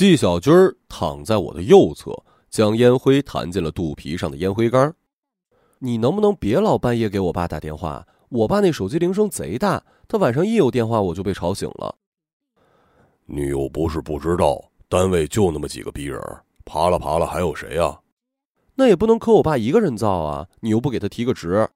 [0.00, 2.10] 纪晓军儿躺在我的右侧，
[2.48, 4.94] 将烟灰弹进了肚皮上的烟灰缸。
[5.78, 8.08] 你能不能别老半夜给我爸打电话？
[8.30, 11.94] 我爸那手机铃声贼大，他晚上一有电话我就被吵醒了。
[13.26, 16.18] 你又不是不知道，单位就那么几个逼人，
[16.64, 18.00] 爬了爬了还有谁啊？
[18.76, 20.48] 那也不能可我爸一个人造啊！
[20.60, 21.68] 你又不给他提个职，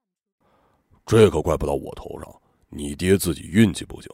[1.05, 2.35] 这可怪不到我头上，
[2.71, 4.11] 你爹自己运气不行。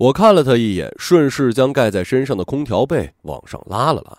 [0.00, 4.18] 我看了他一眼，顺势将盖在身上的空调被往上拉了拉。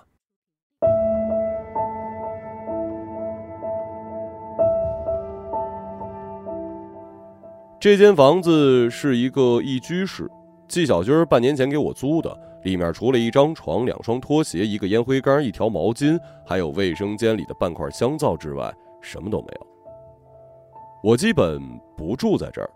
[7.79, 10.29] 这间房子是一个一居室，
[10.67, 12.31] 季小军半年前给我租的。
[12.61, 19.67] 里面除了一张床、两双拖鞋、一个烟灰缸、一条毛巾，还有卫生间里的半块香皂之外，什么都没有。
[21.01, 21.59] 我基本
[21.97, 22.69] 不住在这儿。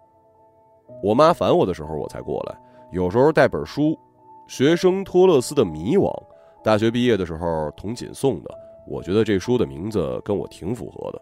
[1.03, 2.57] 我妈烦我的时候，我才过来。
[2.91, 3.81] 有时候带本书，
[4.47, 6.03] 《学生托勒斯的迷惘》，
[6.63, 8.49] 大学毕业的时候童锦送的。
[8.87, 11.21] 我觉得这书的名字跟我挺符合的。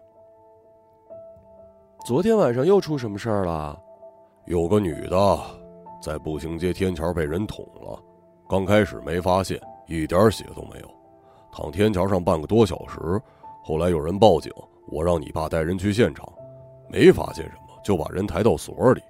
[2.04, 3.80] 昨天晚上又出什么事儿了？
[4.44, 5.40] 有个女的
[6.02, 7.98] 在步行街天桥被人捅了，
[8.46, 10.88] 刚开始没发现，一点血都没有，
[11.50, 12.98] 躺天桥上半个多小时，
[13.62, 14.52] 后来有人报警，
[14.88, 16.30] 我让你爸带人去现场，
[16.90, 19.00] 没发现什么，就把人抬到所里，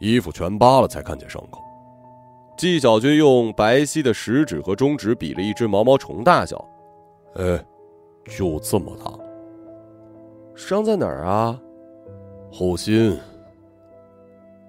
[0.00, 1.62] 衣服全扒了才看见伤口。
[2.60, 6.62] 纪晓军用白皙的食指和中指比了一只毛毛虫大小，
[7.36, 7.58] 哎，
[8.26, 9.10] 就这么大。
[10.54, 11.58] 伤在哪儿啊？
[12.52, 13.18] 后心。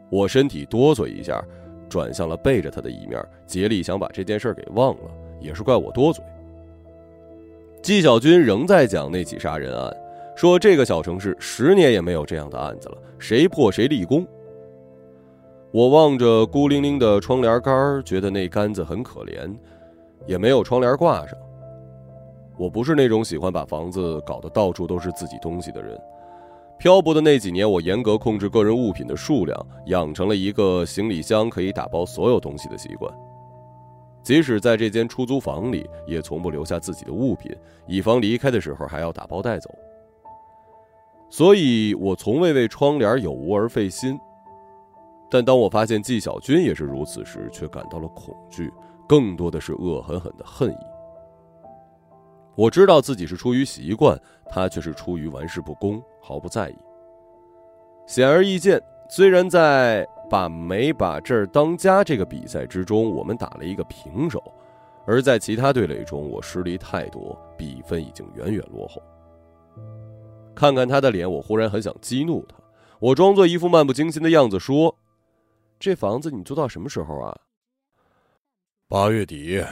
[0.10, 1.44] 我身体哆嗦一下，
[1.90, 5.12] 转向了背着他的一面，竭力想把这件事给忘了。
[5.42, 6.24] 也是怪我多嘴。
[7.84, 9.94] 纪晓军仍在讲那起杀人案，
[10.38, 14.26] 说这个小城市十年也没有这样的案子了，谁破谁立功。
[15.74, 19.56] 我望着孤零零的窗帘杆，觉得那杆子很可怜，
[20.28, 21.38] 也没有窗帘挂上。
[22.58, 25.98] 我不是那种喜欢把房子搞得到处都是自己东西的人。
[26.78, 33.10] 漂泊的那几年，我严格控制个人物品的数量，养成了一个行李箱可以打包所有东西的习惯。
[34.22, 37.56] 即使在这间出租房里，也从不留下自己的物品，
[37.88, 39.74] 以防离开的时候还要打包带走。
[41.30, 44.20] 所以我从未为窗帘有无而费心。
[45.32, 48.70] 但当我发现纪晓君也是如此时，却感到了恐惧，
[49.08, 50.78] 更多的是恶狠狠的恨意。
[52.54, 56.76] 我知道自己是出于习惯，他却是出于玩世不恭，毫不在意。
[58.06, 58.78] 显而易见，
[59.10, 64.44] 虽然在把没把这儿当家这个比赛之中，我们打了一个平手，
[65.06, 69.02] 而在其他对垒中，我失利太多，比分已经远远落后。
[70.54, 72.58] 看看他的脸，我忽然很想激怒他。
[73.00, 74.94] 我装作一副漫不经心的样子说。
[75.82, 77.36] 这房子你租到什么时候啊？
[78.88, 79.66] 八月底。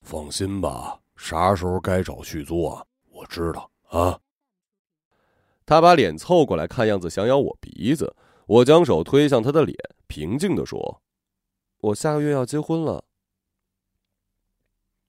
[0.00, 2.82] 放心吧，啥时候该找续租啊？
[3.10, 4.18] 我知道啊。
[5.66, 8.16] 他把脸凑过来，看样子想咬我鼻子。
[8.46, 9.76] 我将手推向他的脸，
[10.06, 11.02] 平静的说
[11.82, 13.04] ：“我下个月要结婚了。”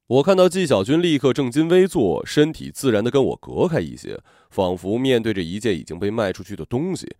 [0.08, 7.16] 我看到纪晓君立刻正襟危坐，身体自然的跟我隔开一些，仿佛面对着一件已经被卖出去的东西。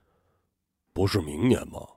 [0.92, 1.88] 不是明年吗？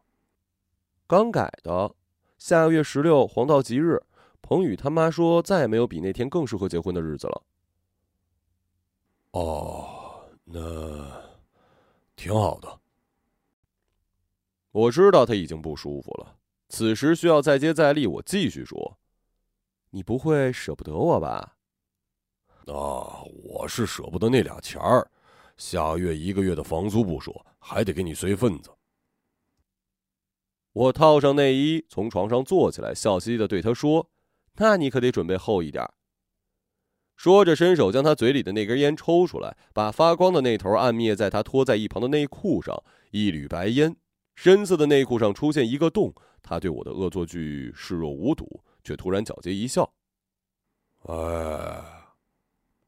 [1.06, 1.94] 刚改的，
[2.38, 4.02] 下个月十六黄道吉日。
[4.40, 7.42] 彭宇他妈说再也没有比那天更适合结婚的日子了。
[9.30, 10.60] 哦，那
[12.14, 12.80] 挺好的。
[14.70, 16.36] 我知道他已经不舒服了，
[16.68, 18.06] 此时需要再接再厉。
[18.06, 18.98] 我继续说
[19.90, 21.56] ：“你不会舍不得我吧？”
[22.66, 25.08] 啊，我是舍不得那俩钱儿，
[25.56, 28.70] 下月一个月的房租不说，还得给你随份子。
[30.74, 34.10] 我套上内衣，从床上坐起来，笑嘻嘻的对他说
[34.58, 35.88] ：“那你可得准备厚一点。”
[37.16, 42.76] 说着，伸手将他嘴里的那根烟抽出来，把发光的那头按灭在他拖在一旁的内裤上。
[43.12, 43.94] 一缕白烟，
[44.34, 46.12] 深色的内裤上出现一个洞。
[46.42, 49.88] 他对我的恶作剧视若无睹，却突然皎洁一笑
[51.06, 51.84] ：“哎，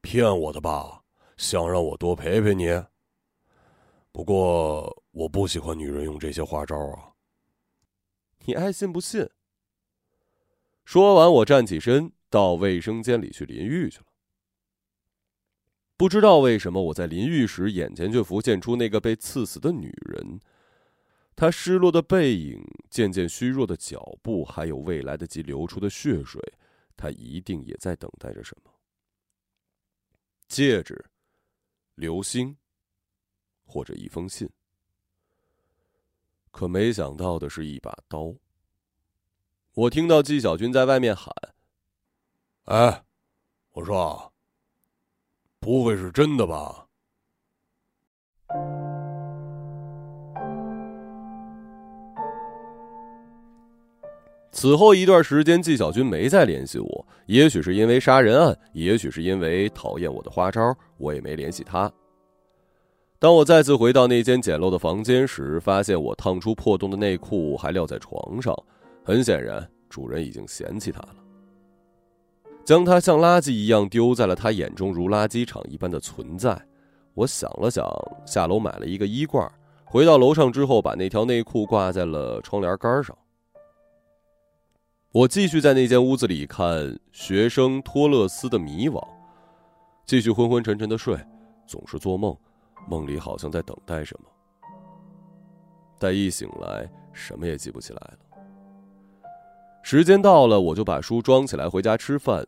[0.01, 1.03] 骗我的吧？
[1.37, 2.67] 想让我多陪陪你？
[4.11, 7.13] 不过我不喜欢女人用这些花招啊。”
[8.47, 9.29] 你爱信不信？
[10.85, 14.05] 说完，我站起身，到卫生间里去淋浴去了。
[15.97, 20.39] 不知道为什么，我在淋浴时，眼前却浮现出那个被刺死的女人，
[21.35, 26.41] 她失落的背影，渐渐虚弱的脚步，还有未来得及流出的血水，
[26.95, 28.71] 她一定也在等待着什么。
[30.47, 31.03] 戒指、
[31.95, 32.55] 流星，
[33.65, 34.49] 或者一封信。
[36.57, 38.33] 可没想到的是一把刀。
[39.75, 41.31] 我听到纪晓军在外面喊
[42.65, 43.03] ：“哎，
[43.73, 44.33] 我说，
[45.59, 46.87] 不会是真的吧？
[54.51, 57.07] 此后一段时间，纪晓军没再联系我。
[57.27, 61.93] 也许是因为杀人案，也许是因为讨厌我的花招，我也没联系他。
[63.19, 68.55] 当我再次回到那间简陋的房间时，发现我烫出破洞的内裤还撂在床上。
[69.03, 71.15] 很显然，主人已经嫌弃它了，
[72.63, 76.61] 将它像垃圾一样丢在了他眼中如垃圾场一般的存在。
[77.15, 77.83] 我想了想，
[78.23, 79.51] 下楼买了一个衣挂，
[79.83, 83.17] 回到楼上之后，把那条内裤挂在了窗帘杆上。
[85.11, 89.01] 我继续在那间屋子里看学生托勒斯的迷惘，
[90.05, 91.17] 继续昏昏沉沉的睡，
[91.65, 92.37] 总是做梦，
[92.87, 94.29] 梦里好像在等待什么，
[95.99, 98.17] 但一醒来什么也记不起来了。
[99.83, 102.45] 时间到了，我就把书装起来回家吃饭。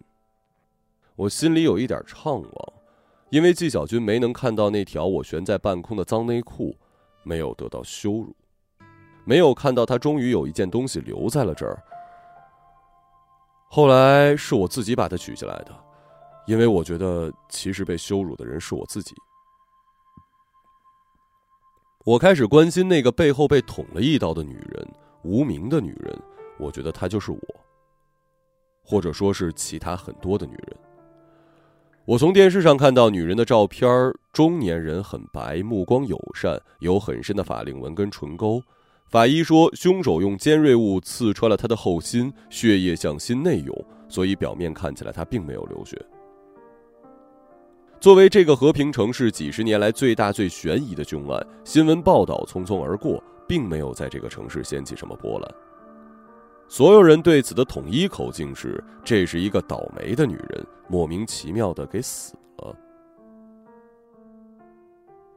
[1.15, 2.73] 我心里有一点怅惘，
[3.29, 6.75] 因为纪晓君没能看到那条我悬在半空的脏内裤，
[7.23, 8.35] 没有得到羞辱，
[9.25, 11.81] 没有看到他终于有一件东西留在了这儿。
[13.69, 15.75] 后来是我自己把它取下来的，
[16.47, 19.13] 因为我觉得其实被羞辱的人是我自己。
[22.09, 24.87] 我开始关心那个背后被捅了一刀的女人，
[25.21, 26.19] 无名的女人。
[26.57, 27.39] 我觉得她就是我，
[28.83, 30.75] 或者说是其他很多的女人。
[32.05, 33.87] 我从电视上看到女人的照片，
[34.33, 38.59] 中年人很白，目光友善，有很深的法令纹跟唇沟。
[39.07, 46.03] 法医说，凶手用尖锐物刺穿了她的后心，血液向心内涌，所以表面看起来她并没有流血。
[47.99, 55.55] 作为这个和平城市几十年来最大最悬疑的凶案，新闻报道匆匆而过，并没有在这个城市掀起什么波澜。
[56.69, 62.73] 所有人对此的统一口径是：这是一个倒霉的女人，莫名其妙的给死了。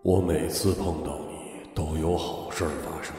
[0.03, 3.12] 我每次碰到你，都有好事发生。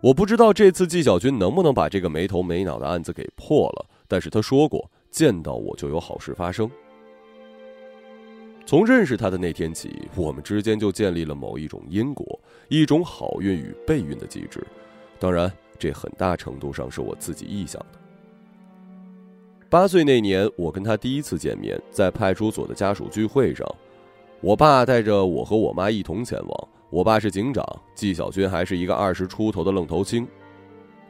[0.00, 6.70] 我不知道这次纪晓君能不能把这个没头没脑的案子给破了，但是他说过见到我就有好事发生。
[8.70, 12.38] 从认识他的那天起，我们之间就建立了某一种因果，
[12.68, 14.64] 一种好运与背运的机制。
[15.18, 17.98] 当然，这很大程度上是我自己臆想的。
[19.68, 23.66] 八岁那年，我跟他第一次见面，在派出所的家属聚会上，
[24.40, 26.68] 我爸带着我和我妈一同前往。
[26.90, 30.24] 我爸是警长，纪晓军还是一个二十出头的愣头青。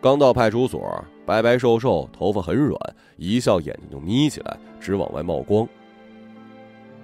[0.00, 0.80] 刚到派出所，
[1.26, 2.80] 白白瘦瘦，头发很软，
[3.18, 5.68] 一笑眼睛就眯起来，直往外冒光。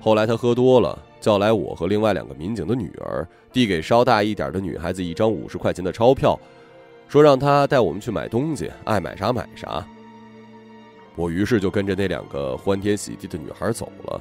[0.06, 6.38] 后来他喝多了，叫来我和另外两个民警的女儿，递给稍大一点的女孩子一张五十块钱的钞票，
[7.08, 9.84] 说让她带我们去买东西，爱买啥买啥。
[11.16, 14.20] 我于是就跟着那两个欢天喜地的女孩走了。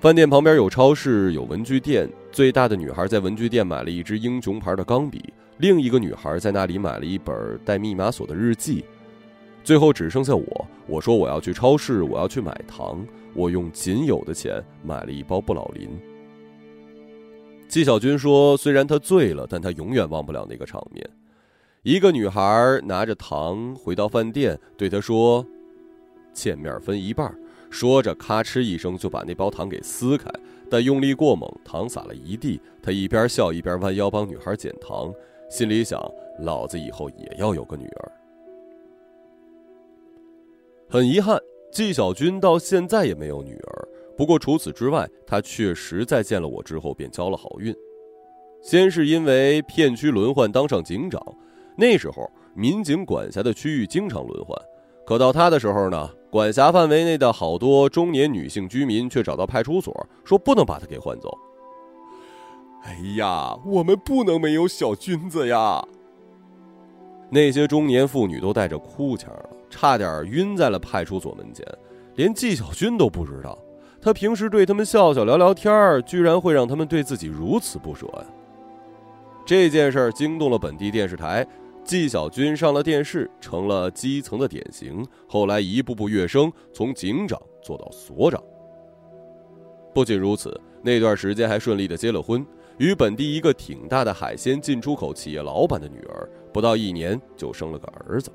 [0.00, 2.08] 饭店旁边有超市，有文具店。
[2.32, 8.82] 最大的女孩在文具店买了一支英雄牌的钢笔，另一个女孩在那里买了一本带密码锁的日记。
[9.62, 10.66] 最后只剩下我。
[10.86, 13.06] 我说我要去超市，我要去买糖。
[13.36, 15.90] 我用仅有的钱买了一包布老林。
[17.68, 21.08] 纪晓君说：“虽然他醉了，但他永远忘不了那个场面。
[21.82, 25.44] 一个女孩拿着糖回到饭店，对他说
[26.32, 27.32] ：‘见面分一半。’
[27.68, 30.30] 说着，咔哧一声就把那包糖给撕开。”
[30.68, 32.60] 但用力过猛，糖洒了一地。
[32.82, 35.14] 他一边笑一边弯腰帮女孩捡糖，
[35.48, 36.00] 心里想：
[36.40, 38.12] 老子以后也要有个女儿。
[40.88, 43.88] 很遗憾，纪晓君到现在也没有女儿。
[44.16, 47.74] 不过除此之外，他确实在见了我之后便交了好运。
[48.62, 51.20] 先是因为片区轮换当上警长，
[51.76, 54.56] 那时候民警管辖的区域经常轮换。
[55.06, 59.94] 可到他的时候呢，管辖范围内的好多中年女性居民却找到派出所，
[60.24, 61.30] 说不能把他给换走。
[62.82, 65.86] 哎呀，我们不能没有小君子呀！
[67.28, 69.32] 那些中年妇女都带着哭腔，
[69.68, 71.66] 差点晕在了派出所门前。
[72.14, 73.58] 连纪晓君都不知道，
[74.00, 78.24] 他平时对他们笑笑聊聊天居然会让他们对自己如此不舍呀！
[79.44, 81.46] 这件事惊动了本地电视台。
[81.84, 85.06] 纪晓君上了电视，成了基层的典型。
[85.28, 88.42] 后来一步步跃升，从警长做到所长。
[89.94, 92.44] 不仅如此，那段时间还顺利的结了婚，
[92.78, 98.32] 与本地一个挺大的海鲜进出口企业老板的女儿，不到一年就生了个儿子。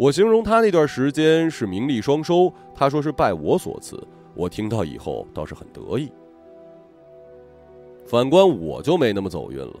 [0.00, 4.02] 我形容他那段时间是名利双收，他说是拜我所赐。
[4.34, 6.10] 我听到以后倒是很得意。
[8.06, 9.76] 反观我就没那么走运了。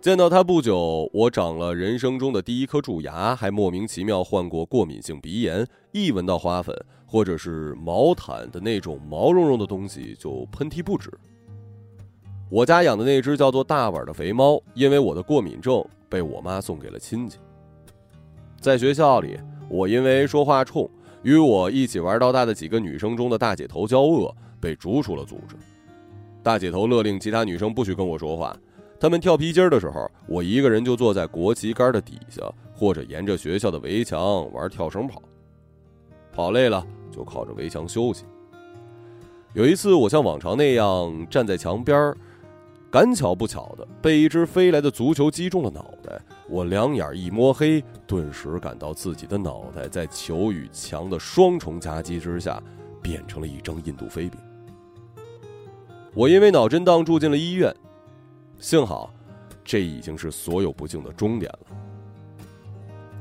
[0.00, 6.72] 见到他不久，我长了人生中的第一颗蛀牙，还莫名其妙患过过敏性鼻炎，一闻到花粉
[7.04, 11.10] 或者是毛毯的那种毛茸茸的东西就喷嚏不止。
[12.48, 17.38] 我家养的那只叫做大碗的肥猫，因为我的过敏症被我妈送给了亲戚。
[18.64, 20.88] 在学校里，我因为说话冲，
[21.22, 25.54] 与我一起玩到大的几个女生中的大姐头交恶，被逐出了组织。
[26.42, 28.56] 大姐头勒令其他女生不许跟我说话。
[28.98, 32.42] 他们跳皮筋儿的时候，我一个人就坐在国旗杆的底下，
[32.74, 35.20] 或者沿着学校的围墙玩跳绳跑。
[36.32, 38.24] 跑累了就靠着围墙休息。
[39.52, 42.16] 有一次，我像往常那样站在墙边儿，
[42.94, 46.16] 赶巧不巧的被一只飞来的足球击中了脑袋。
[46.48, 52.62] 我两眼一摸黑，顿时感到自己的脑袋在球与墙的双重夹击之下，
[53.02, 54.40] 变成了一张印度飞饼。
[56.14, 57.74] 我因为脑震荡住进了医院。
[58.60, 59.12] 幸好，
[59.64, 61.76] 这已经是所有不幸的终点了。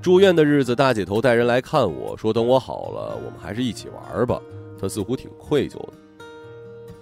[0.03, 4.39] 住院的日子，大姐头带人来看我说：“等我好了，我们还是一起玩吧。”
[4.79, 5.93] 她似乎挺愧疚的。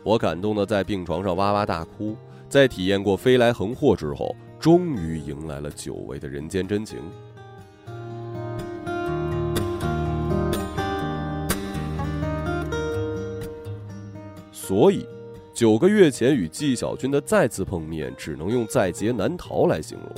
[0.03, 2.15] 我感动的在病床上哇哇大哭。
[2.51, 7.00] 在体验过飞来横祸之后，终于迎来了久违的人间真情。
[14.51, 15.08] 所以。
[15.53, 20.10] 九个月前与纪晓君的再次碰面，只能用在劫难逃来形容。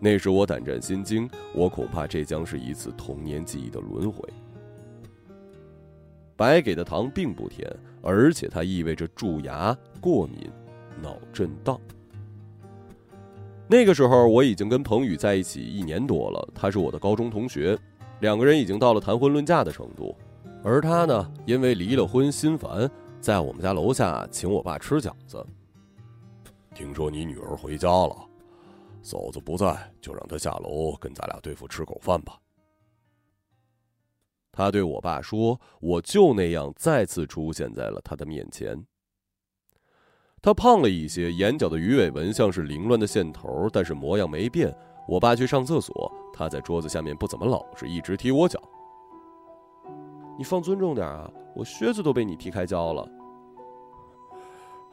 [0.00, 4.26] 那时我胆战心惊，我恐怕这将是一次童年记忆的轮回。
[6.34, 7.70] 白给的糖并不甜，
[8.02, 10.50] 而且它意味着蛀牙、过敏、
[11.02, 11.80] 脑震荡。
[13.66, 17.78] 那个时候我已经跟彭宇在一起一年多了，他是我的高中同学，
[18.20, 20.16] 两个人已经到了谈婚论嫁的程度，
[20.64, 22.90] 而他呢，因为离了婚心烦。
[23.20, 25.44] 在我们家楼下请我爸吃饺子。
[26.72, 28.16] 听说你女儿回家了，
[29.02, 32.38] 嫂子不在，就让她下楼跟咱俩对付吃口饭吧。
[34.50, 38.82] 他对我爸说：“我就那样再次出现在了他的面前。”
[40.40, 44.74] 他胖了一些，眼角的鱼尾纹像是凌乱的线头，但是模样没变。
[45.06, 48.60] 我爸去上厕所，他在桌子下面不怎么老实，一直踢我脚。
[50.38, 51.28] 你放尊重点啊！
[51.56, 53.08] 我靴子都被你踢开胶了。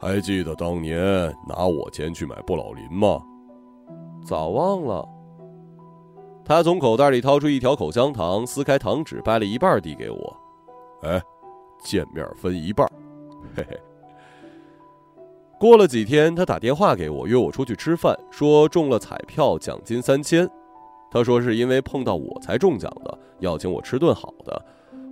[0.00, 3.22] 还记得当年拿我钱去买不老林吗？
[4.24, 5.08] 早忘了。
[6.44, 10.36] 他从口袋里掏出一条口香糖，撕开糖纸，掰了一半递给我。
[11.02, 11.22] 哎，
[11.78, 12.84] 见面分一半，
[13.54, 13.80] 嘿嘿。
[15.58, 20.48] 过了几天，他打电话给我，约我出去吃饭，说中了彩票，奖金三千。
[21.10, 24.62] 他说是因为碰到我才中奖的，要请我吃顿好的。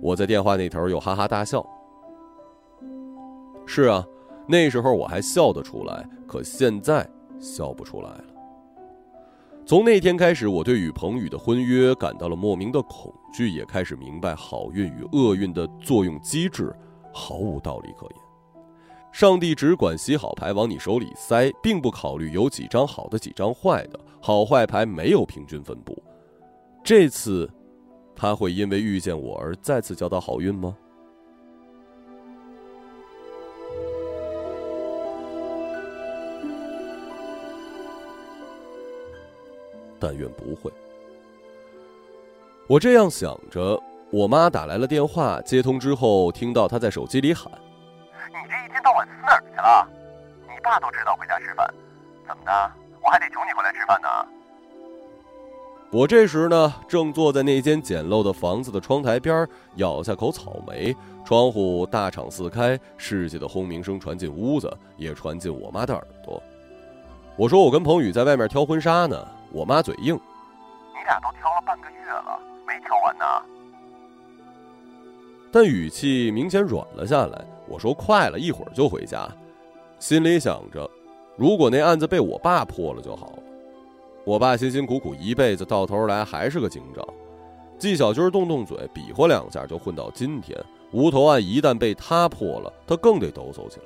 [0.01, 1.65] 我在电话那头又哈哈大笑。
[3.65, 4.05] 是啊，
[4.47, 7.09] 那时候我还笑得出来，可现在
[7.39, 8.23] 笑不出来了。
[9.65, 16.71] 从那天开始，我对与彭宇的婚约感到了莫名的恐惧，也开始明白好运与厄运的作用机制
[17.11, 18.24] 毫无道理可言。
[19.15, 26.03] 上帝只管洗好牌往你手里塞，并不考虑有几张好的，几张坏的，好坏牌没有平均分布。
[26.83, 27.49] 这次。
[28.13, 30.75] 他会因为遇见我而再次交到好运吗？
[39.97, 40.69] 但愿不会。
[42.67, 43.81] 我这样想着，
[44.11, 47.51] 我妈打来了电话，接通之后，听到她在手机里喊
[48.35, 49.87] ：“你这一天到晚死哪儿去了？
[50.43, 51.65] 你爸都知道回家吃饭，
[52.27, 52.71] 怎么的？
[53.01, 54.09] 我还得求你回来吃饭呢。”
[55.89, 60.93] 我这时呢，正坐在那间简陋的房子的窗台边，咬下口草莓。
[61.23, 66.41] 窗户大敞四开，世界的轰鸣声传进屋子，也传进我妈的耳朵。
[67.37, 70.13] 我说我跟彭宇在外面挑婚纱呢，我妈嘴硬
[70.93, 72.37] ：“你俩都挑了半个月了，
[72.67, 73.25] 没挑完呢。”
[75.55, 77.47] 但语气明显软了下来。
[77.65, 79.25] 我说：“快了，一会儿就回家。”
[79.99, 80.91] 心里想着，
[81.37, 83.43] 如果那案子被我爸破了就好了。
[84.25, 87.07] 我爸辛辛苦苦一辈子，到头来还是个警长。
[87.79, 90.61] 纪晓军动动嘴，比划两下就混到今天。
[90.91, 93.85] 无头案一旦被他破了，他更得抖擞起来。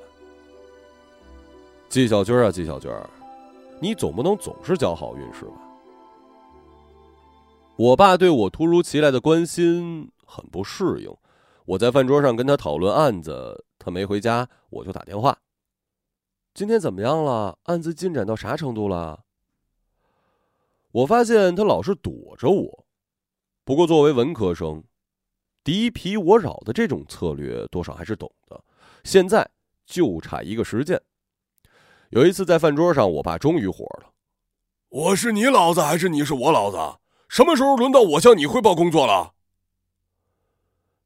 [1.88, 2.90] 纪晓军啊，纪晓军，
[3.78, 5.52] 你总不能总是交好运是吧？
[7.76, 11.08] 我爸对我突如其来的关心很不适应。
[11.66, 15.38] 我在饭桌上跟他讨论案子，他没回家，我就打电话。
[16.54, 17.58] 今天怎么样了？
[17.64, 19.24] 案子进展到啥程度了？
[20.92, 22.86] 我发现他老是躲着我，
[23.64, 24.82] 不过作为文科生，
[25.62, 28.60] 敌疲我扰的这种策略多少还是懂的。
[29.04, 29.48] 现在
[29.86, 31.00] 就差一个实践。
[32.08, 34.10] 有一次在饭桌上，我爸终于火了
[34.90, 36.98] ：“我是你老子还是你是我老子？
[37.28, 39.34] 什么时候轮到我向你汇报工作了？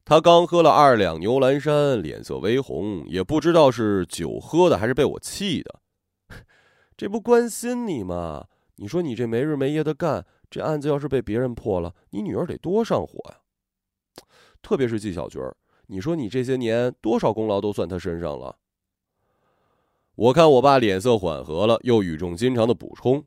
[0.05, 5.81] 他刚喝了二两牛栏山，脸色微红，也不知道是酒喝的还是被我气的。
[6.95, 8.47] 这不关心你吗？
[8.77, 13.39] 你说你这没日没夜的干，这案子要是被别人破了，你女儿得多上火呀！
[14.61, 15.41] 特别是纪晓军，
[15.87, 18.57] 你说你这些年多少功劳都算他身上了。
[20.17, 23.25] 我看我爸脸色缓和了，又语重心长的补充：“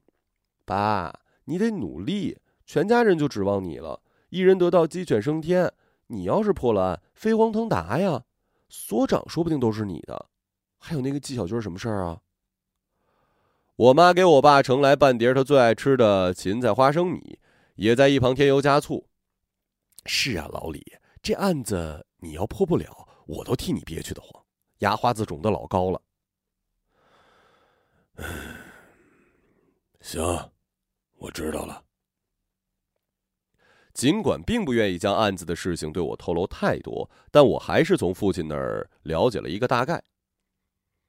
[0.64, 5.74] 爸，你得努力。”全家人就指望你了，一人得道鸡犬升天。
[6.08, 8.24] 你要是破了案，飞黄腾达呀，
[8.70, 10.30] 所长说不定都是你的。
[10.78, 12.22] 还有那个纪晓军什么事儿啊？
[13.76, 17.40] 我妈给我爸盛来半碟他最爱吃的芹菜花生米，
[17.76, 19.08] 也在一旁添油加醋。
[20.06, 20.84] 是啊，老李，
[21.22, 24.44] 这案子你要破不了，我都替你憋屈的慌，
[24.80, 26.02] 牙花子肿得老高了。
[30.02, 30.52] 行，
[31.18, 31.84] 我知道了。
[33.98, 40.00] 尽管并不愿意将案子的事情对我透露太多，但我还是从父亲那儿了解了一个大概。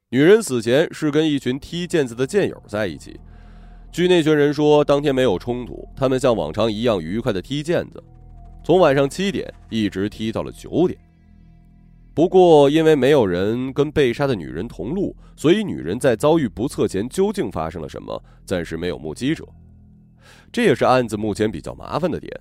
[0.09, 3.21] 女人死前是跟一群踢毽子的毽友在一起，
[3.93, 8.03] 据那群人说，当天没有冲突，他们像往常一样愉快的踢毽子，
[8.65, 10.99] 从晚上七点一直踢到了九点。
[12.15, 19.47] 不过，因为没有人跟被杀的女人同路，所以女人在遭遇不测前究竟发生了什么，暂时没有目击者。
[20.51, 22.33] 这也是案子目前比较麻烦的点。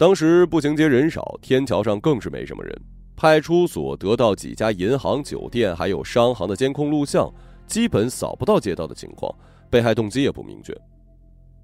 [0.00, 2.74] 当时步行街人少，天桥上更是没什么人。
[3.14, 7.30] 派出所得到几家银行、酒店还有商行的监控录像，
[7.66, 9.30] 基本扫不到街道的情况。
[9.68, 10.74] 被害动机也不明确。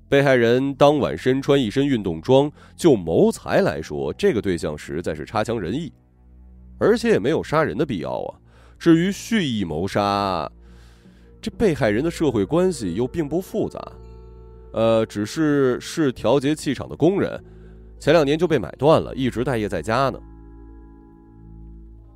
[0.07, 5.91] 被害人当晚身穿一身运动装，就谋财来说，这个对象实在是差强人意，
[6.77, 8.37] 而且也没有杀人的必要啊。
[8.79, 10.47] 至于蓄意谋杀，
[11.41, 13.81] 这被害人的社会关系又并不复杂，
[14.75, 17.43] 呃，只是是调节气场的工人。
[17.99, 20.21] 前两年就被买断了，一直待业在家呢。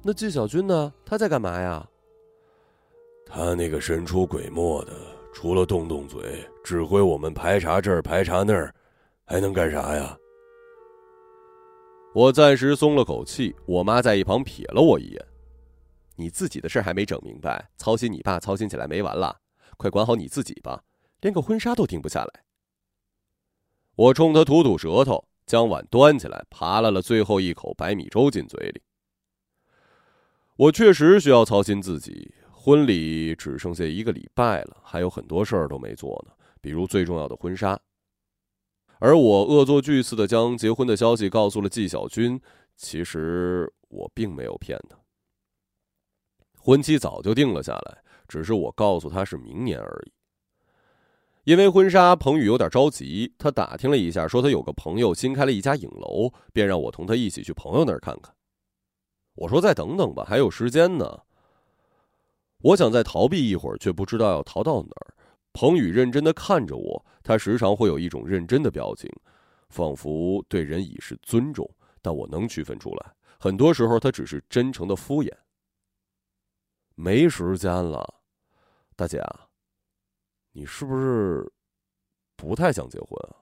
[0.03, 0.93] 那纪晓军呢？
[1.05, 1.87] 他在干嘛呀？
[3.27, 4.93] 他那个神出鬼没的，
[5.33, 8.75] 除了动动嘴，指挥我们排查这儿排查那儿，
[9.25, 10.17] 还能干啥呀？
[12.15, 13.55] 我暂时松了口气。
[13.67, 15.27] 我妈在一旁瞥了我一眼
[16.17, 19.41] ：“你自己的事还没整明白，操心你爸操心起来没完了。
[19.77, 20.83] 快管好你自己吧，
[21.21, 22.45] 连个婚纱都定不下来。”
[23.97, 25.25] 我冲他吐吐舌头。
[25.51, 28.81] 将碗端起来，扒拉了最后一口白米粥进嘴里。
[30.55, 37.77] 我确实需要操心自己，婚礼只剩下一个礼拜了，还有很多事儿都没做呢，比如最重要的婚纱。
[39.01, 42.41] 而我恶作剧似的将结婚的消息告诉了纪晓军，
[42.77, 44.97] 其实我并没有骗他。
[46.61, 50.13] 婚期早就定了下来，只是我告诉他是明年而已。
[51.45, 53.35] 因为婚纱，彭宇有点着急。
[53.39, 58.35] 他打听了一下，说他有个朋友新开了一家影楼，便让我同他一起去朋友那儿看看。
[59.35, 61.21] 我说再等等吧，还有时间呢。
[62.63, 65.15] 我想再逃避一会儿，却不知道要逃到哪儿。
[65.53, 69.11] 彭宇认真的看着我，他时常会有一种认真的表情，
[69.71, 71.69] 仿佛对人已是尊重，
[72.03, 75.33] 但我能区分出来，很多时候他只是真诚的敷衍。
[76.95, 78.21] 没时间了，
[78.95, 79.50] 大姐啊。
[80.53, 81.51] 你是不是
[82.37, 83.37] 不太想结婚啊？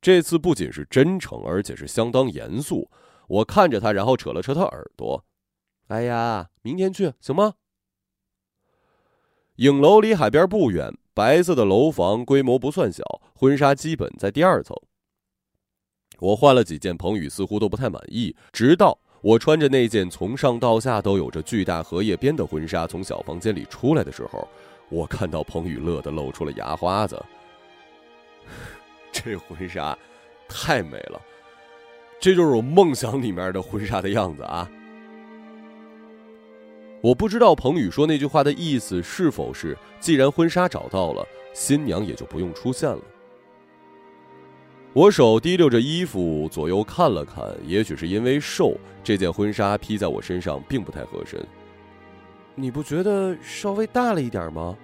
[0.00, 2.90] 这次不仅是真诚，而且是相当严肃。
[3.26, 5.24] 我看着他，然后扯了扯他耳朵
[5.88, 7.54] ：“哎呀，明天去行吗？”
[9.56, 13.02] 影楼离海边不远，白色的楼房规模不算小，
[13.34, 14.74] 婚纱基本在第二层。
[16.20, 18.34] 我换了几件，彭宇似乎都不太满意。
[18.52, 24.48] 直到我穿着那件从上到下都有着巨大荷叶边的婚纱从小房间里出来的时候。
[24.88, 27.22] 我看到彭宇乐的露出了牙花子，
[29.12, 29.96] 这婚纱
[30.48, 31.20] 太美了，
[32.18, 34.70] 这就是我梦想里面的婚纱的样子啊！
[37.00, 43.00] 我不知道彭宇说那句话的意思是否是，既然婚纱找到了，新娘也就不用出现了。
[44.94, 48.74] 我手提溜着衣服左右看了看，也许是因为瘦，
[49.04, 51.46] 这件婚纱披在我身上并不太合身。
[52.58, 54.76] 你不觉得稍微大了一点吗？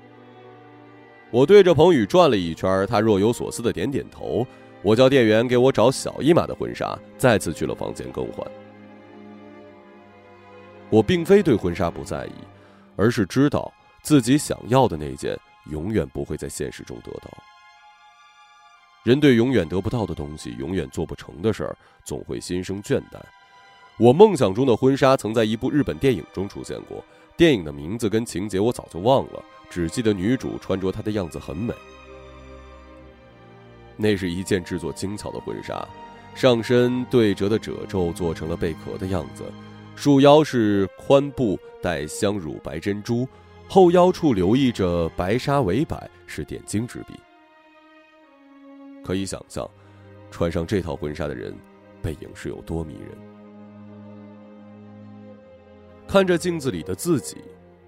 [1.33, 4.47] 我对着彭宇转了一圈，他若有所思的点点头。
[4.81, 8.47] 我叫店员给我找小一码的婚纱，再次去了房间更换。
[10.89, 12.35] 我并非对婚纱不在意，
[12.95, 15.37] 而是知道自己想要的那件
[15.69, 17.29] 永远不会在现实中得到。
[19.03, 23.21] 人对永远得不到的东西，永远做不成的事儿，总会心生倦怠。
[23.97, 27.05] 我梦想中的婚纱曾在一部日本电影中出现过。
[27.37, 31.75] 电影的名字跟情节我早就忘了，只记得女主穿着它的样子很美。
[33.97, 35.87] 那是一件制作精巧的婚纱，
[36.35, 39.45] 上身对折的褶皱做成了贝壳的样子，
[39.97, 43.27] 束腰是宽布带镶乳白珍珠，
[43.69, 47.15] 后腰处留意着白纱围摆，是点睛之笔。
[49.05, 49.69] 可以想象，
[50.31, 51.53] 穿上这套婚纱的人，
[52.01, 53.34] 背影是有多迷人。
[56.07, 57.39] 看着镜子里的自己，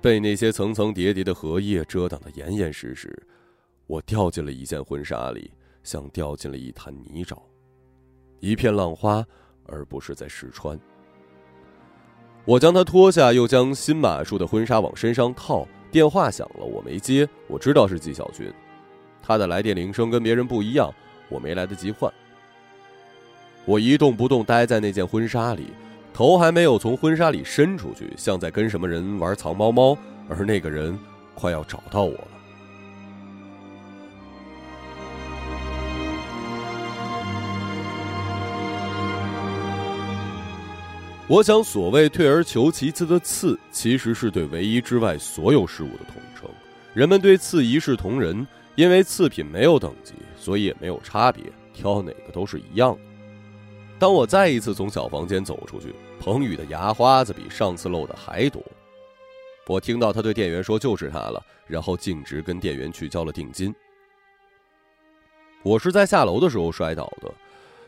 [0.00, 3.16] 被那些层层叠叠的荷叶遮挡的严严实实，
[3.86, 5.50] 我掉进了一件婚纱里。
[5.82, 7.40] 像掉进了一滩泥沼，
[8.40, 9.24] 一片浪花，
[9.66, 10.76] 而不是在试穿。
[12.44, 15.64] 我将它脱下，又将新马术的婚纱往身上套。
[15.92, 17.28] 电话响了，我没接。
[17.46, 18.52] 我知道是纪晓君，
[19.22, 20.92] 他的来电铃声跟别人不一样，
[21.28, 22.12] 我没来得及换。
[23.64, 25.68] 我一动不动待在那件婚纱里，
[26.16, 29.94] 头还没有从婚纱里伸出去，像在跟什么人玩藏猫猫，
[30.30, 30.98] 而那个人
[31.34, 32.28] 快要找到我了。
[41.28, 46.48] 我想，所谓退而求其次的次，其实是对唯一之外所有事物的统称。
[46.94, 53.00] 人们对次一视同仁，因为次品没有等级，所以也没有差别，挑哪个都是一样的。
[53.98, 58.62] 当我再一次从小房间走出去，彭宇的牙花子比上次漏的还多。
[59.66, 63.74] 我听到他对店员说：“就是他了。”然后径直跟店员去交了定金。
[65.64, 67.32] 我是在下楼的时候摔倒的，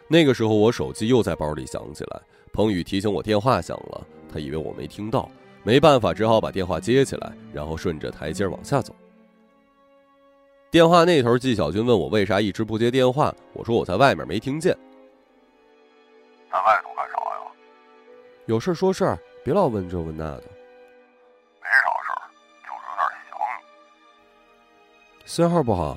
[0.08, 2.20] 那个时候我手机又在包里响起来。
[2.52, 5.30] 彭宇提醒我电话响了，他以为我没听到，
[5.62, 8.92] 没办法，只好把电话接起来，然后顺着台阶往下走。
[10.70, 14.76] 电话那头，纪晓军问我为啥一直不接电话，我说我在外面没听见。
[16.50, 17.27] 在外头干啥？
[18.48, 20.44] 有事说事儿，别老问这问那的。
[21.60, 22.24] 没啥事儿，
[22.64, 23.62] 就是有点想你。
[25.26, 25.88] 信号不好。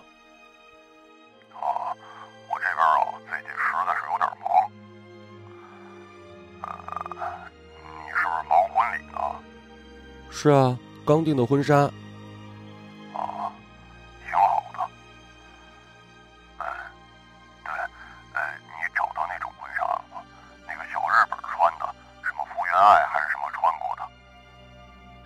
[1.54, 1.96] 啊，
[2.52, 4.44] 我这边啊，最近实在是有点忙。
[7.80, 9.18] 你是不是忙婚礼呢？
[10.30, 11.90] 是啊，刚订的婚纱。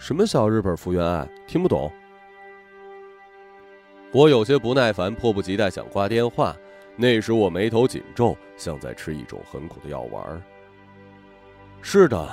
[0.06, 1.28] 什么小日本福原爱？
[1.48, 1.92] 听不懂。
[4.12, 6.56] 我有些不耐烦，迫不及待想挂电话。
[6.96, 10.44] 那时我眉头紧皱，像在吃一种很苦的药丸。
[11.82, 12.30] 是的，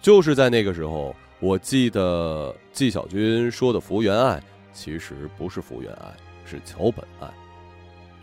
[0.00, 4.40] 就是在那个时候，我记得纪晓君说的“福原爱”
[4.72, 7.28] 其实不是福原爱，是桥本爱。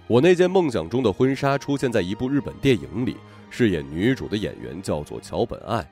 [0.07, 3.17] 我那件梦想中的婚纱出现在一部日本电影里，
[3.49, 5.85] 饰演女主的演员叫做桥本爱。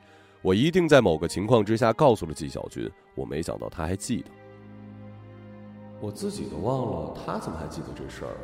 [0.44, 4.32] 我一定在某个情况之下告诉了纪晓君，我没想到他还记得。
[6.00, 8.36] 我自己都忘了，他怎么还记得这事儿？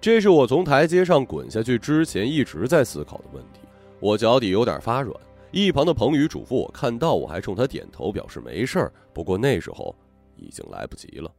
[0.00, 3.60] 这是我从台阶上滚下去之前一直在思考的问题。
[4.00, 5.14] 我脚底有点发软，
[5.50, 8.92] 一旁的彭宇嘱咐我看到我还冲他点头表示没事儿。
[9.12, 9.94] 不过那时候
[10.34, 11.30] 已经来不及了。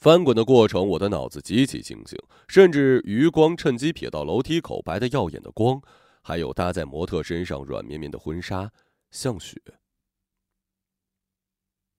[0.00, 5.78] 翻滚的过程，我的脑子极其清醒，甚至余光趁机瞥到楼梯口白的耀眼的光，
[6.22, 8.72] 还有搭在模特身上软绵绵的婚纱，
[9.10, 9.60] 像雪。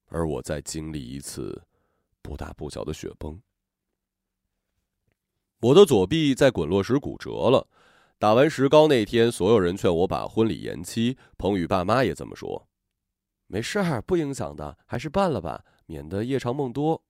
[0.07, 1.61] 而我在经历一次
[2.23, 3.39] 不大不小的雪崩。
[5.59, 7.67] 我的左臂在滚落时骨折了，
[8.17, 12.67] 打完石膏那天，所有人劝我把婚礼延期，彭宇爸妈也这么说。
[13.45, 17.03] 没事儿，不影响的，还是办了吧，免得夜长梦多。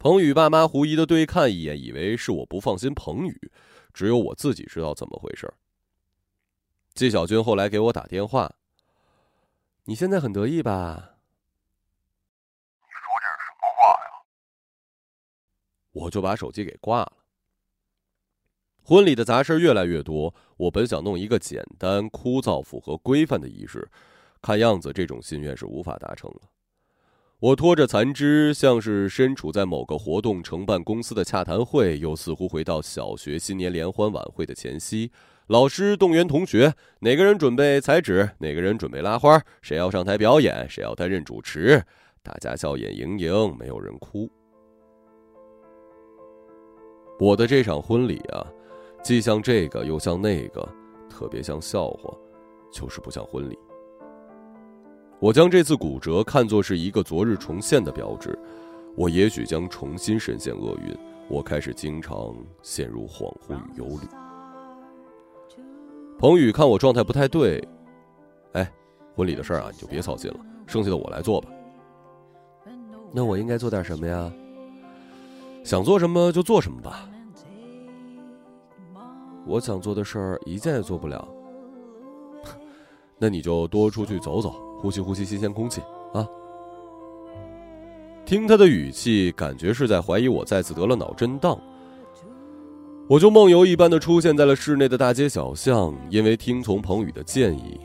[0.00, 3.52] 彭宇爸妈狐疑的对看一眼，以为是我不放心彭宇，
[3.92, 5.52] 只有我自己知道怎么回事。
[6.94, 8.50] 季小军后来给我打电话，
[9.84, 11.18] 你现在很得意吧
[12.80, 12.88] 说
[13.20, 14.24] 点什么话呀？
[15.92, 17.12] 我就把手机给挂了。
[18.82, 23.86] 婚礼的杂事越来越多，我本想弄一个简单、枯燥、符合规范的仪式，
[24.40, 26.40] 看样子这种心愿是无法达成了。
[27.40, 35.10] 我拖着残肢，像是身处在某个活动承办公司的洽谈会，又似乎回到小学新年联欢晚会的前夕。
[35.46, 38.28] 老师动员同学，哪个人准备裁纸？
[38.40, 39.42] 哪个人准备拉花？
[39.62, 40.68] 谁要上台表演？
[40.68, 41.82] 谁要担任主持？
[42.22, 44.30] 大家笑眼盈盈，没有人哭。
[47.18, 48.46] 我的这场婚礼啊，
[49.02, 50.68] 既像这个，又像那个，
[51.08, 52.14] 特别像笑话，
[52.70, 53.58] 就是不像婚礼。
[55.20, 58.38] 我将这次骨折看作是一个昨日重现的标志，
[58.96, 60.96] 我也许将重新深陷厄运。
[61.28, 64.08] 我开始经常陷入恍惚与忧虑。
[66.18, 67.62] 彭宇看我状态不太对，
[68.52, 68.72] 哎，
[69.14, 71.50] 婚礼的事儿啊，你就别操心了，剩下的我来做吧。
[73.12, 74.32] 那我应该做点什么呀？
[75.62, 77.06] 想做什么就做什么吧。
[79.46, 81.28] 我想做的事儿一件也做不了。
[83.18, 85.80] 那你就多出去走走，呼吸呼吸新鲜空气
[86.12, 86.26] 啊。
[88.24, 91.58] 听他的语气，感觉是在怀疑我再次得了脑震荡。
[93.08, 97.80] 我就梦游一般的出现在了室内的大街小巷，因为听从彭宇的建议，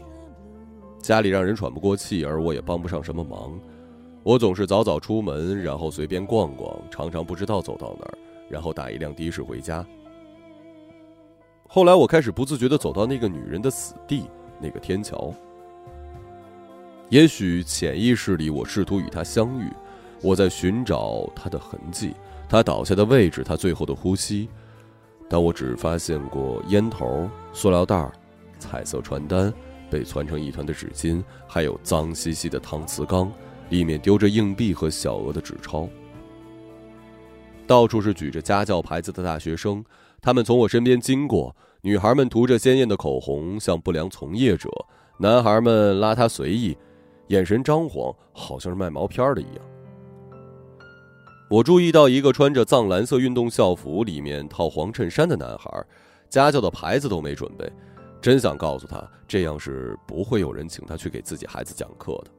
[1.02, 3.60] 家里让人喘不过气，而我也帮不上什么忙。
[4.22, 8.18] 我总是早早出门，然后随便逛逛，常常不知道走到哪儿，
[8.50, 9.84] 然后打一辆的士回家。
[11.68, 14.26] 后来我开始不自觉的走到那个女人的死地，
[14.62, 15.34] 那个天桥。
[17.10, 19.72] 也许潜意识里，我试图与他相遇，
[20.22, 22.14] 我在寻找他的痕迹，
[22.50, 24.50] 他倒下的位置，他最后的呼吸。
[25.30, 28.12] 但我只发现过烟头、塑料袋、
[28.60, 29.54] 彩色传单、
[29.90, 33.32] 被攒成一团的纸巾，还有脏兮兮的搪瓷缸，
[33.70, 35.88] 里面丢着硬币和小额的纸钞。
[37.68, 39.84] 到处是举着家教牌子的大学生，
[40.22, 41.56] 他们从我身边经过。
[41.82, 44.70] 女孩们涂着鲜艳的口红，像不良从业者；
[45.20, 46.76] 男孩们邋遢随意，
[47.28, 49.56] 眼神张狂，好像是卖毛片的一样。
[51.50, 55.86] 我注意到一个穿着藏蓝色运动校服、里面套黄衬衫的男孩，
[56.30, 57.72] 家教的牌子都没准备，
[58.20, 62.32] 真想告诉他，这样是不会有人请他去给自己孩子讲课的。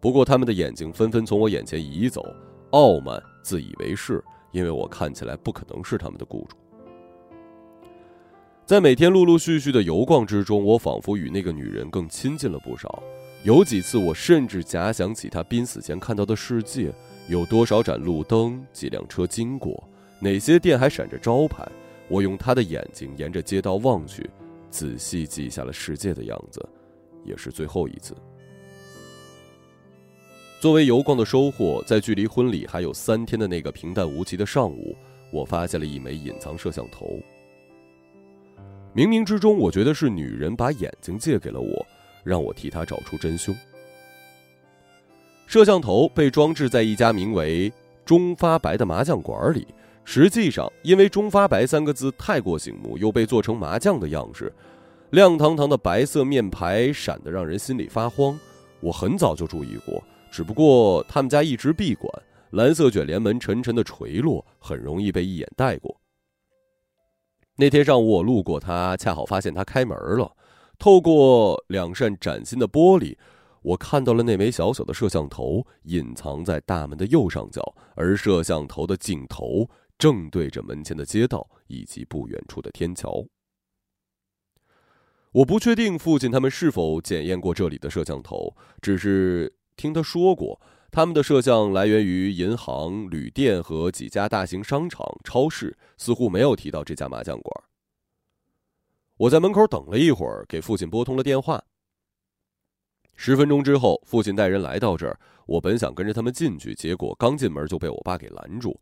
[0.00, 2.24] 不过他们的眼睛纷纷从我眼前移走，
[2.70, 6.56] 傲慢、自以为是，因为我看起来不可能是他们的雇主。
[8.64, 13.02] 在每天陆陆续续的游逛之中，我仿佛与那个女人更亲近了不少。
[13.44, 16.92] 有几次，我甚至假想起他濒死前看到的世界。
[17.28, 18.64] 有多少盏路灯？
[18.72, 19.82] 几辆车经过？
[20.20, 21.66] 哪些店还闪着招牌？
[22.08, 24.28] 我用他的眼睛沿着街道望去，
[24.70, 26.64] 仔细记下了世界的样子，
[27.24, 28.14] 也是最后一次。
[30.60, 34.96] 作为游逛的收获，在距离婚礼还有三天的那个平淡无奇的上午，
[35.32, 37.20] 我发现了一枚隐藏摄像头。
[38.94, 41.86] 冥冥之中，我觉得是女人把眼睛借给了我，
[42.26, 43.56] 让我替他找出真凶。
[45.46, 47.72] 摄像头被装置在一家名为
[48.04, 49.66] “中发白”的麻将馆里。
[50.04, 54.52] 实际上，因为“中发白”三个字太过醒目，又被做成麻将的样式，
[55.10, 58.38] 亮堂堂的白色面牌闪得让人心里发慌。
[58.80, 62.12] 我很早就注意过，只不过他们家一直闭馆，
[62.50, 65.96] 蓝色卷帘门沉沉的垂落，很容易被一眼带过。
[67.56, 70.30] 那天上午我路过他，恰好发现他开门了。
[70.78, 73.16] 透过两扇崭新的玻璃。
[73.62, 83.26] 我看到了那枚小小的摄像头隐藏在大门的右上角，而摄像头的镜头正对着门前的街道以及不远处的天桥。
[85.32, 90.60] 我不确定父亲他们是否检验过这里的摄像头，只是听他说过，
[90.92, 97.65] 他们的摄像来源于银行、旅店和几家大型商场、超市，似乎没有提到这家麻将馆。
[99.18, 101.64] 我在门口等了一会儿，给父亲拨通了电话。
[103.14, 105.18] 十分钟之后，父亲带人来到这儿。
[105.46, 108.78] 我本想跟着他们进去，结果刚进门就被我爸给拦住，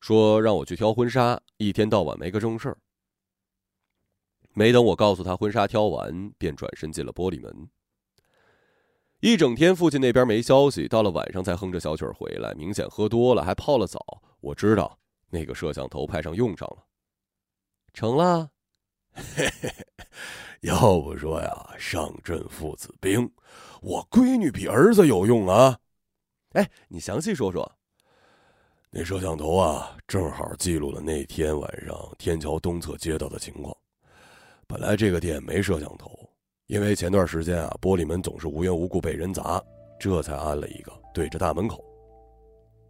[0.00, 2.76] 说让我去挑婚纱，一天到晚没个正事儿。
[4.52, 7.70] 没等我告诉他婚纱挑完，便转身进了玻璃门。
[9.20, 14.22] 一整天，父亲那边没消息，到了晚上才哼着小曲儿回来，明显喝多了，还泡了澡。
[14.40, 14.98] 我知道
[15.30, 16.84] 那个摄像头派上用场了，
[17.94, 18.50] 成了。
[19.14, 19.86] 嘿嘿嘿。
[20.60, 23.30] 要不说呀，上阵父子兵，
[23.80, 25.78] 我闺女比儿子有用啊！
[26.52, 27.70] 哎，你详细说说。
[28.90, 33.74] 那摄像头啊，正好记录了那天晚上天桥东侧街道的情况。
[34.66, 36.10] 本来这个店没摄像头，
[36.66, 39.62] 因为前段时间啊，玻璃门总是无缘无故被人砸，
[39.98, 41.82] 这才安了一个对着大门口。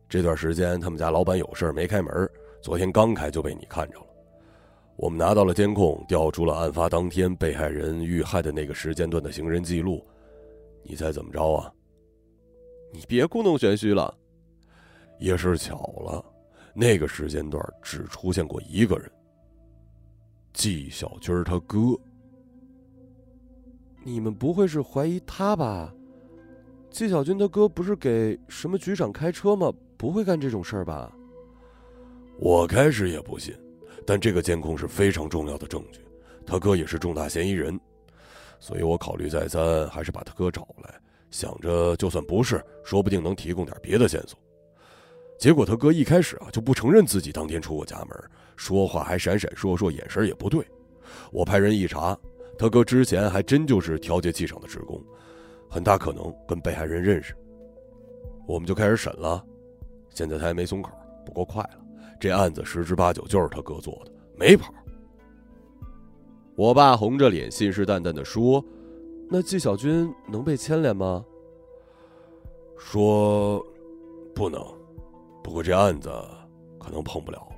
[0.08, 2.28] 这段时间他们家老板有事没开门，
[2.60, 4.06] 昨天刚开就被你看着了。
[5.00, 10.06] 我们拿到了监控，调出了案发当天被害人遇害的那个时间段的行人记录，
[10.82, 11.72] 你猜怎么着啊？
[12.92, 14.14] 你别故弄玄虚了。
[15.18, 16.22] 也是巧了，
[16.74, 19.10] 那个时间段只出现过一个人，
[20.52, 21.78] 纪晓军他哥。
[24.04, 25.94] 你们不会是怀疑他吧？
[26.90, 29.72] 纪晓军他哥不是给什么局长开车吗？
[29.96, 31.10] 不会干这种事儿吧？
[32.38, 33.54] 我开始也不信。
[34.10, 36.00] 但这个监控是非常重要的证据，
[36.44, 37.78] 他哥也是重大嫌疑人，
[38.58, 40.92] 所以我考虑再三，还是把他哥找来，
[41.30, 44.36] 想着就算不是，说不定能提供点别的线索。
[45.38, 48.08] 结果他哥一开始啊就不承认自己当天出过家门，
[48.56, 50.66] 说话还闪闪烁烁，眼神也不对。
[51.30, 52.18] 我派人一查，
[52.58, 55.00] 他哥之前还真就是调节器上的职工，
[55.68, 57.32] 很大可能跟被害人认识。
[58.48, 59.40] 我们就开始审了，
[60.12, 60.90] 现在他还没松口，
[61.24, 61.79] 不过快了。
[62.20, 64.72] 这案子十之八九就是他哥做的，没跑。
[66.54, 68.62] 我爸红着脸，信誓旦旦的说
[69.30, 71.24] ：“那纪晓君能被牵连吗？”
[72.76, 73.64] 说
[74.34, 74.62] ：“不能。
[75.42, 76.12] 不过这案子
[76.78, 77.56] 可能碰不了了。”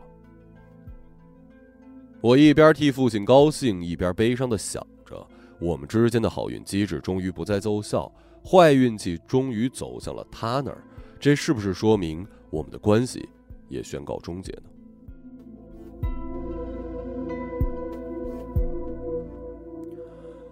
[2.22, 5.26] 我一边替父亲高兴，一边悲伤的想着：
[5.58, 8.10] 我们之间的好运机制终于不再奏效，
[8.48, 10.84] 坏运气终于走向了他那儿。
[11.18, 13.28] 这是不是说明我们的关系
[13.72, 14.64] 也宣告终结呢？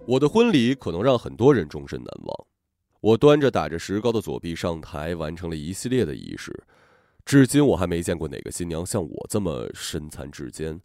[0.07, 2.47] 我的婚礼可能让很多人终身难忘。
[2.99, 6.51] 我端着打着石膏的左臂上台，完成了一系列的仪式。
[7.23, 10.81] 至今我还没见过哪个新娘像我这么身残志坚。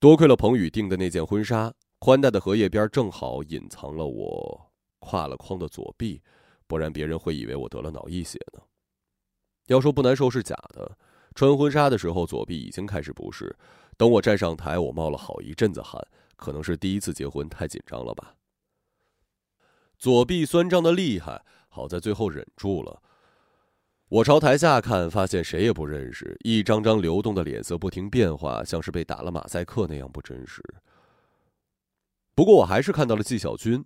[0.00, 6.20] 多亏了彭宇订的那件婚纱，宽大的荷叶边正好隐藏了我挎了筐的左臂，
[6.66, 8.60] 不然别人会以为我得了脑溢血呢。
[9.66, 10.96] 要说不难受是假的，
[11.38, 13.56] 穿婚纱的时候左臂已经开始不适，
[13.96, 18.34] 等我站上台，我冒了好一阵子汗，可能是第一次结婚太紧张了吧。
[19.96, 23.00] 左臂酸胀的厉害，好在最后忍住了。
[24.08, 30.60] 我朝台下看，发现谁也不认识，一张张流动的脸色不停变化，像是被打了马赛克那样不真实。
[32.34, 33.84] 不过我还是看到了纪晓君，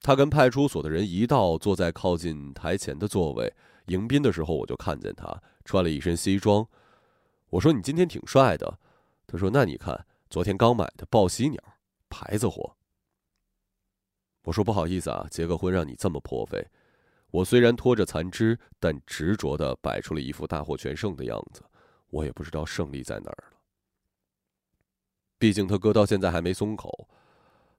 [0.00, 3.52] 他跟派出所的人一道坐在靠近台前的座位。
[3.88, 6.66] 迎宾的时候我就看见他穿了一身西装，
[7.50, 8.78] 我说你今天挺帅的，
[9.26, 11.62] 他说那你看昨天刚买的报喜鸟，
[12.08, 12.74] 牌子货。
[14.44, 16.66] 我说不好意思啊，结个婚让你这么破费。
[17.32, 21.62] 我虽然拖着残肢，但执着的摆出了一副大获全胜的样子。
[22.10, 23.58] 我也不知道胜利在哪儿了。
[25.36, 27.08] 毕竟他哥到现在还没松口。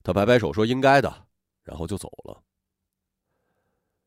[0.03, 1.27] 他摆摆手说：“应该的。”
[1.63, 2.43] 然后就走了。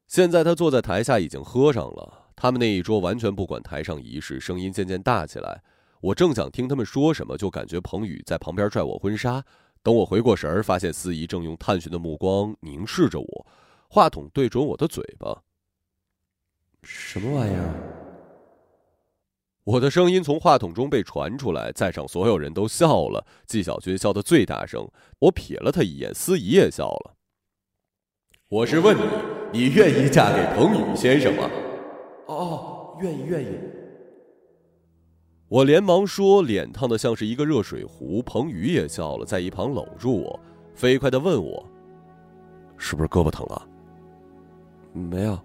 [0.06, 2.29] 现在他坐在台下，已经喝上了。
[2.40, 5.62] 他们那一桌完全不管台上仪式，声音渐渐大起来。
[6.00, 9.44] 我正想听他们说什么，就感觉彭宇在旁边拽我婚纱。
[9.82, 13.46] 等我回过神儿，发现司仪正用探寻的目光凝视着我。
[13.90, 15.42] 话筒对准我的嘴巴。
[16.82, 17.74] 什么玩意儿？
[19.64, 23.26] 我的声音从话筒中被传出来，在场所有人都笑了。
[23.46, 24.90] 纪晓君笑得最大声。
[25.18, 27.16] 我瞥了他一眼，司仪也笑了。
[28.48, 29.02] 我是问你，
[29.52, 31.50] 你愿意嫁给彭宇先生吗？
[32.30, 33.58] 哦，愿意，愿意。
[35.48, 38.22] 我连忙说，脸烫的像是一个热水壶。
[38.22, 40.40] 彭宇也笑了，在一旁搂住我，
[40.74, 41.64] 飞快的问我
[42.78, 43.66] ：“是不是胳膊疼了？”
[44.94, 45.36] 没有。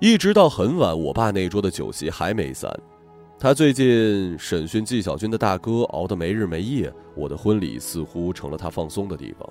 [0.00, 2.68] 一直到很晚，我爸那桌的酒席还没散。
[3.38, 9.48] 他最近审讯纪晓君的大哥熬得没日没夜，我的婚礼似乎成了他放松的地方。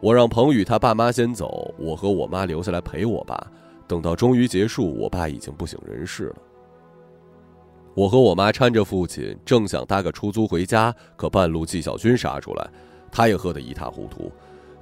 [0.00, 3.50] 我让彭宇他爸妈先走，我和我妈留下来陪我爸。
[3.86, 6.36] 等到终于结束，我爸已经不省人事了。
[7.94, 12.68] 我和我妈搀着父亲，正想搭个出租回家，可半路纪晓军杀出来，
[13.10, 14.30] 他也喝得一塌糊涂。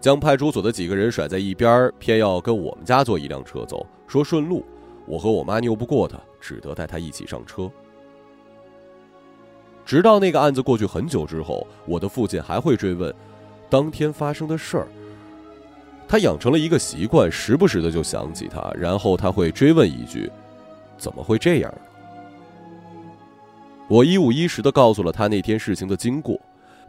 [0.00, 4.64] 将派出所的几个人甩在一边，偏要跟我们家坐一辆车走，说顺路。
[5.06, 7.70] 我和我妈拗不过他，只得带他一起上车。
[9.84, 13.14] 直到那个案子过去很久之后，我的父亲还会追问
[13.70, 14.88] 当天发生的事儿。
[16.14, 20.30] 他养成了一个习惯，时不时的就想起他，然后他会追问一句
[20.96, 21.74] ：“怎么会这样？”
[23.90, 26.40] 我一五一十的告诉了他那天事情的经过。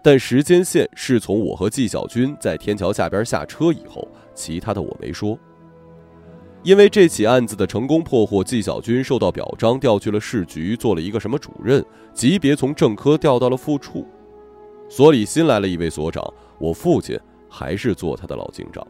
[0.04, 5.36] 但时间线是从我和纪晓君在天桥下边下车以后，其他的我没说。
[6.62, 11.84] 因为这起案子的成功破获，纪晓君受到表彰，调去了市局，做了一个什么主任，
[12.14, 14.06] 级别从正科调到了副处。
[14.88, 16.24] 所里新来了一位所长，
[16.60, 18.86] 我父亲还是做他的老警长。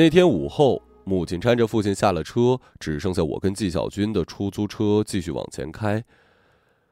[0.00, 0.82] 那天午后。
[1.04, 6.04] 母亲搀着父亲下了车，只剩下我跟纪晓君的出租车继续往前开。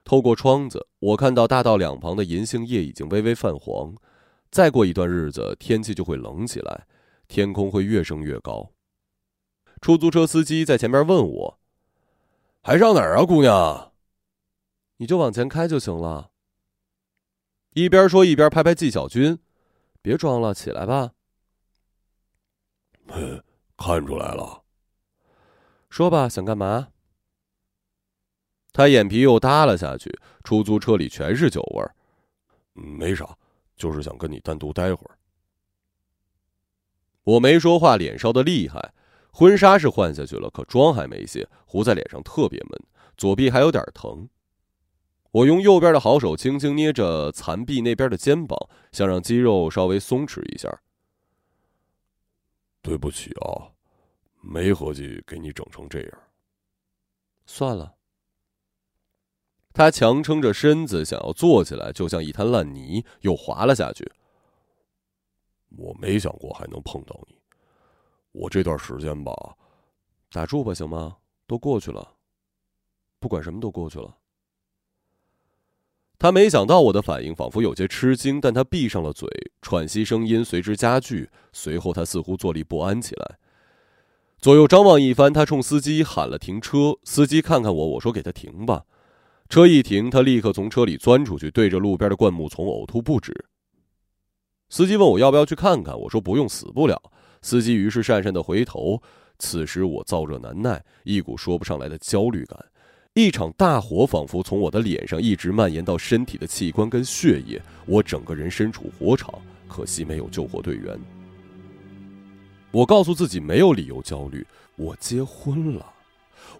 [0.02, 3.94] 透过窗子，我看到大道两旁的银杏叶已经微微泛黄。
[4.50, 6.86] 再过一段日子，天气就会冷起来，
[7.28, 8.72] 天空会越升越高。
[9.80, 11.58] 出租车司机在前面问我
[12.62, 13.92] ：“还上哪儿啊，姑娘
[14.98, 16.30] ？”“你就往前开就行了。”
[17.74, 19.38] 一边说一边拍拍纪晓君
[20.02, 21.12] ：“别装了，起来吧。”
[23.08, 23.42] 哼
[23.76, 24.62] 看出来了，
[25.90, 26.88] 说吧，想干嘛？
[28.72, 30.16] 他眼皮又耷了下去。
[30.44, 31.94] 出租车里全是酒味儿。
[32.72, 33.36] 没啥，
[33.76, 35.18] 就是想跟你单独待会儿。
[37.24, 38.94] 我没说话，脸烧的厉害。
[39.30, 42.70] 婚纱是换下去了，可妆还没卸，糊在脸上特别闷。
[43.16, 44.28] 左臂还有点疼。
[45.30, 48.58] 我用右边的好手轻轻捏着残臂那边的肩膀，
[48.92, 50.80] 想让肌肉稍微松弛一下。
[52.82, 53.70] 对不起啊，
[54.40, 56.18] 没合计给你整成这样。
[57.46, 57.94] 算了。
[59.72, 64.10] 他强撑着身子想要坐起来，就像一滩烂泥，又滑了下去。
[65.76, 67.38] 我没想过还能碰到你。
[68.32, 69.32] 我这段时间吧，
[70.30, 71.16] 打住吧，行吗？
[71.46, 72.16] 都过去了。
[73.20, 74.17] 不管什么都过去了。
[76.18, 79.28] 他没想到我的反应，仿佛有些吃惊，但他闭上了嘴，
[79.62, 81.30] 喘息声音随之加剧。
[81.52, 83.38] 随后，他似乎坐立不安起来，
[84.40, 86.96] 左右张望一番，他冲司机喊了停车。
[87.04, 88.82] 司机看看我，我说：“给他停吧。”
[89.48, 93.46] 车一停，他立刻从车里钻出去，对着路边的灌木丛呕吐不止。
[94.68, 97.00] 司机问我要不要去看看，我说不用，死不了。
[97.42, 99.00] 司机于是讪讪的回头。
[99.38, 102.58] 此时我燥热难耐，一股说不上来的焦虑感。
[103.18, 109.34] 一场大火仿佛从我的脸上一直蔓延到身体的器官跟血液，我整个人身处火场，
[109.66, 110.96] 可惜没有救火队员。
[112.70, 114.46] 我告诉自己没有理由焦虑，
[114.76, 115.84] 我结婚了，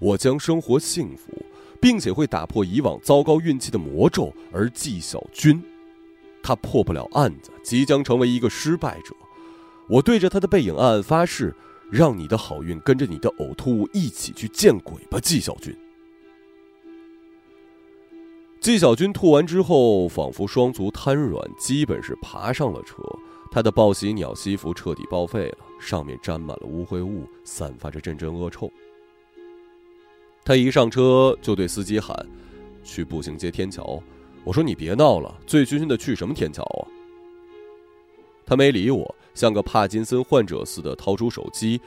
[0.00, 1.32] 我将生活幸福，
[1.80, 4.34] 并且会打破以往糟糕运气的魔咒。
[4.52, 5.62] 而纪晓君，
[6.42, 9.14] 他破不了案子，即将成为一个失败者。
[9.88, 11.54] 我对着他的背影暗暗发誓，
[11.88, 15.72] 让你的好运跟着你的呕吐物一起去见鬼吧，纪晓君。
[18.61, 22.96] 纪晓军吐完之后，仿佛双足瘫软，基本是爬上了车。
[23.50, 28.70] 他的报喜鸟西服彻底报废了，上面沾满了污秽物，散发着阵阵恶臭。
[30.44, 32.14] 他一上车就对司机喊
[32.82, 34.02] ：“去步行街天桥。”
[34.44, 36.82] 我说：“你别闹了，醉醺醺的去什么天桥啊？”
[38.44, 41.80] 他没理我，像个帕金森患者似的掏出手机。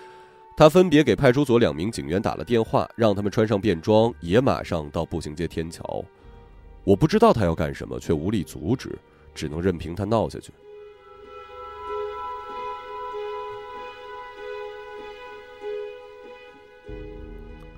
[0.56, 6.04] 他分别给派出所两名警员打了电话，让他们穿上便装，也马上到步行街天桥。
[6.84, 8.98] 我不知道他要干什么，却无力阻止，
[9.36, 10.52] 只能任凭他闹下去。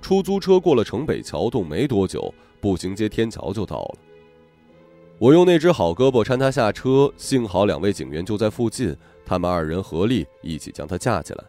[0.01, 3.95] 出租车过了城北桥洞没多久，步行街天桥就到了。
[5.17, 8.95] 我用那只好胳膊搀他下车，幸好两位警员就在附近，
[9.25, 11.43] 他们二人合力一起将他架起来。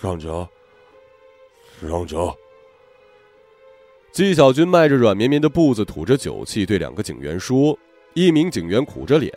[0.00, 0.48] 让脚，
[1.80, 2.34] 让脚。
[4.14, 7.76] 纪晓军迈着软绵绵的步子，吐着酒气，对两个警员说
[8.14, 9.36] ：“一名警员苦着脸，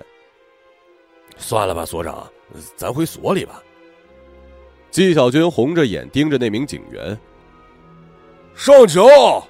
[1.35, 2.31] 算了吧，所长，
[2.75, 3.63] 咱回所里吧。”
[4.91, 7.17] 纪晓军红着眼盯着那名警员，
[8.53, 9.43] 上桥。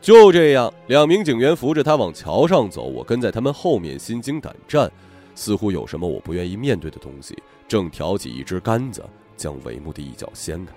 [0.00, 4.88] 就这样，两名警员扶着他往桥上走，我跟在他们后面，心惊胆战，
[5.34, 7.36] 似乎有什么我不愿意面对的东西，
[7.66, 9.04] 正挑起一支杆子，
[9.36, 10.72] 将帷幕的一角掀开。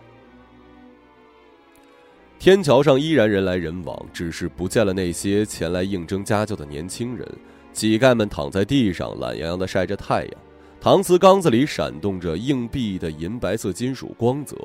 [2.40, 7.28] 天桥上依然人来人往，只是不见了那些前来应征家教的年轻人。
[7.74, 10.34] 乞丐们躺在地上，懒洋洋地晒着太阳。
[10.82, 14.56] 搪瓷缸子里闪动着硬币的银白色金属光泽。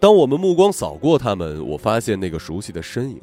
[0.00, 3.20] 当我们目光扫过他们，我发现那个熟悉的身影：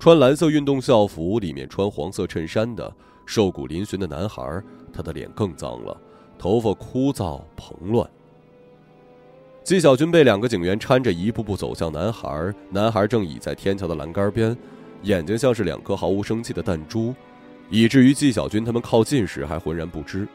[0.00, 2.92] 穿蓝色运动校服，里面穿黄色衬衫的
[3.24, 4.60] 瘦骨嶙峋的男孩。
[4.92, 5.96] 他的脸更脏了，
[6.36, 8.10] 头发枯燥蓬乱。
[9.64, 12.52] 纪晓军被两个警员搀着，一步步走向男孩。
[12.68, 14.54] 男孩正倚在天桥的栏杆边，
[15.04, 17.14] 眼睛像是两颗毫无生气的弹珠，
[17.70, 20.28] 以至于纪晓军他们靠近时还浑然不知。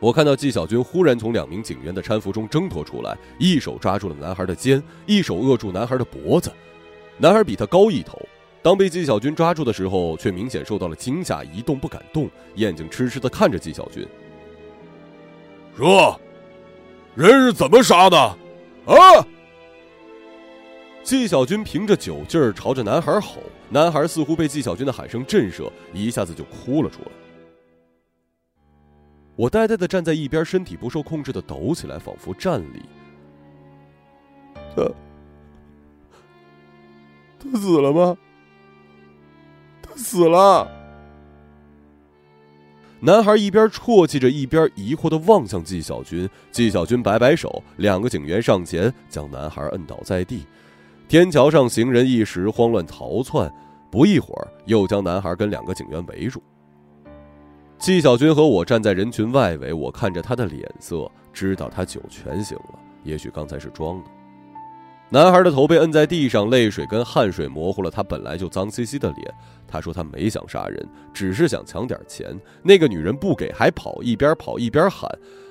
[0.00, 6.50] 我看到纪晓军忽然从两名警员的搀扶中挣脱出来，一手抓住了男孩的肩，一手扼住男孩的脖子。
[7.18, 8.20] 男孩比他高一头，
[8.62, 14.04] 当被纪晓军抓住的时候，却明显受到了惊吓，一动不敢动，眼睛痴痴的看着纪晓军。
[15.76, 16.20] 说。
[17.14, 18.16] 人是怎么杀的？
[18.86, 18.96] 啊！
[21.02, 27.08] 纪晓军凭着酒劲儿朝着男孩吼，男孩似乎被纪晓军的喊声震慑，一下子就哭了出来。
[29.36, 32.82] 我呆呆的站在一边，身体不受控制的抖起来，仿佛站立。
[34.74, 34.90] 他，
[37.38, 38.16] 他死了吗？
[39.82, 40.66] 他死了。
[43.04, 46.26] 男孩一边啜泣着，一边疑惑的望向纪晓君。
[46.50, 50.46] 纪晓君摆摆手，两个警员上前将男孩摁倒在地。
[51.06, 53.52] 天桥上行人一时慌乱逃窜，
[53.90, 56.42] 不一会儿又将男孩跟两个警员围住。
[57.78, 64.10] 纪晓君和我站在人群外围，我看着他的脸色，知道他酒全醒了，也许刚才是装的。
[65.14, 69.32] 男孩的头被摁在地上，泪水跟汗水模糊了他本来就脏兮兮的脸。
[69.64, 72.36] 他说他没想杀人，只是想抢点钱。
[72.64, 75.08] 那个女人不给，还跑，一边跑一边喊。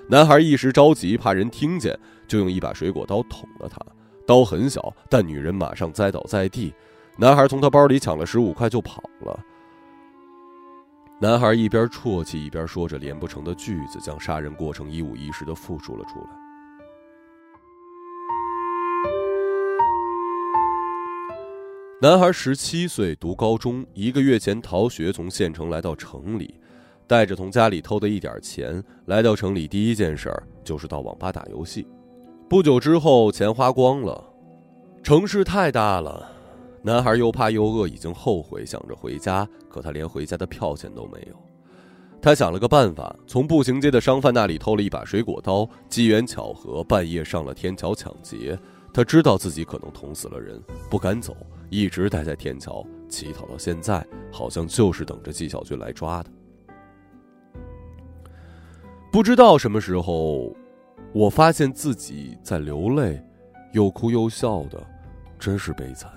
[0.10, 1.98] 男孩一时着急，怕人听见，
[2.28, 3.80] 就用一把水果刀捅了他。
[4.28, 6.74] 刀很小，但女人马上栽倒在地。
[7.16, 9.40] 男孩从他包里抢了十五块就跑了。
[11.22, 16.43] 男孩一边啜泣，一边说着连不成的句子，将杀人过程一五一十的复述了出来。
[22.04, 26.54] 男孩十七岁，读高中，一个月前逃学，从县城来到城里，
[27.08, 31.88] 带着从家里偷的一点钱，来到城里第一件事儿就是到网吧打游戏。
[32.50, 34.22] 不久之后，钱花光了，
[35.02, 36.30] 城市太大了。
[36.82, 41.36] 男孩又怕又饿，已经后悔，想着回家，可他连回家的票钱都没有。
[42.22, 45.66] 他想了个办法，从步行街的商贩那里偷了一把水果刀。
[45.88, 48.60] 机缘巧合，半夜上了天桥抢劫。
[48.94, 51.36] 他知道自己可能捅死了人，不敢走，
[51.72, 56.30] 一直待在天桥，乞讨到现在，好像就是等着纪晓君来抓的。
[59.12, 60.56] 不知道什么时候，
[61.12, 63.20] 我发现自己在流泪，
[63.72, 64.80] 又哭又笑的，
[65.40, 66.12] 真是悲惨。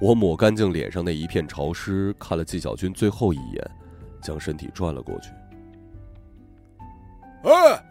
[0.00, 3.70] 我抹干净脸上那一片潮湿，看了纪晓君最后一眼，
[4.22, 5.30] 将身体转了过去。
[7.42, 7.84] 哎！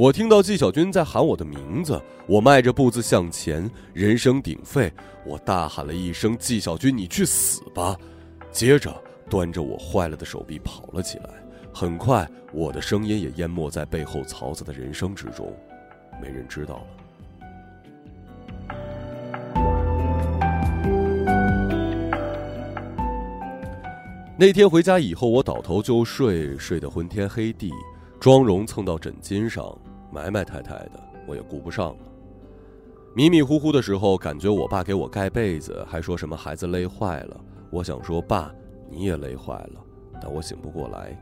[0.00, 4.90] 我听到纪晓君在喊我的名字，我迈着步子向前，人声鼎沸，
[5.26, 7.94] 我大喊了一声：“纪晓君，你去死吧！”
[8.50, 8.90] 接着
[9.28, 11.28] 端着我坏了的手臂跑了起来。
[11.70, 15.54] 很快，我的声音也淹没在背后嘈杂的人声之中，
[16.18, 16.86] 没人知道了。
[24.38, 27.70] 那天回家以后，我倒头就睡，睡得昏天黑地，
[28.18, 29.78] 妆容蹭到枕巾上，
[30.12, 31.98] 埋埋汰汰的，我也顾不上了。
[33.14, 37.40] 迷迷糊糊的时候，感觉我爸给我盖被子，还说什么孩子累坏了。
[37.70, 38.54] 我想说爸，
[38.88, 39.84] 你也累坏了，
[40.20, 41.16] 但我醒不过来。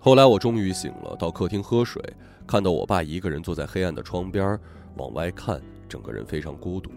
[0.00, 2.00] 后来我终于醒了，到客厅喝水，
[2.46, 4.58] 看到我爸一个人坐在黑暗的窗边，
[4.96, 6.90] 往外看，整个人非常孤独。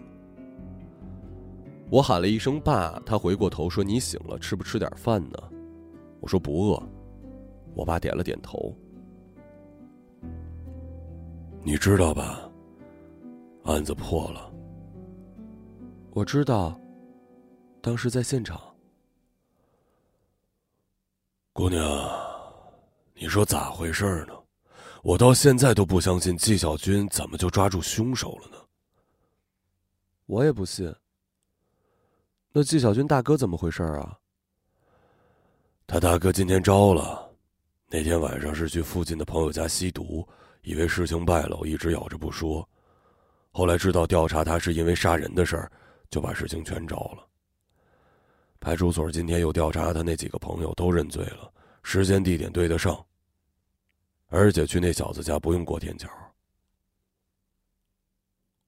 [1.90, 5.38] 我喊了一声“爸”，他回过头说：“你醒了，吃不吃点饭呢？”
[6.20, 6.82] 我说：“不饿。”
[7.74, 8.74] 我爸点了点头。
[11.64, 12.50] 你知道吧？
[13.64, 14.52] 案子破了。
[16.10, 16.78] 我知道，
[17.80, 18.60] 当时在现场。
[21.52, 21.80] 姑娘，
[23.14, 24.34] 你说咋回事呢？
[25.04, 28.56] 我到现在都不相信纪晓君怎么就抓住凶手了呢？
[30.26, 30.92] 我也不信。
[32.52, 34.18] 那纪晓君大哥怎么回事啊？
[35.86, 37.30] 他大哥今天招了，
[37.88, 40.26] 那天晚上是去附近的朋友家吸毒，
[40.62, 42.66] 以为事情败了，一直咬着不说。
[43.50, 45.70] 后来知道调查他是因为杀人的事儿，
[46.08, 47.28] 就把事情全招了。
[48.58, 51.52] 派出所今天又调查他那几个朋友都认罪了，
[51.82, 53.04] 时间地点对得上。
[54.28, 56.08] 而且去那小子家不用过天桥。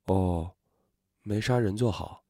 [0.06, 0.50] 哦，
[1.22, 2.22] 没杀人就好。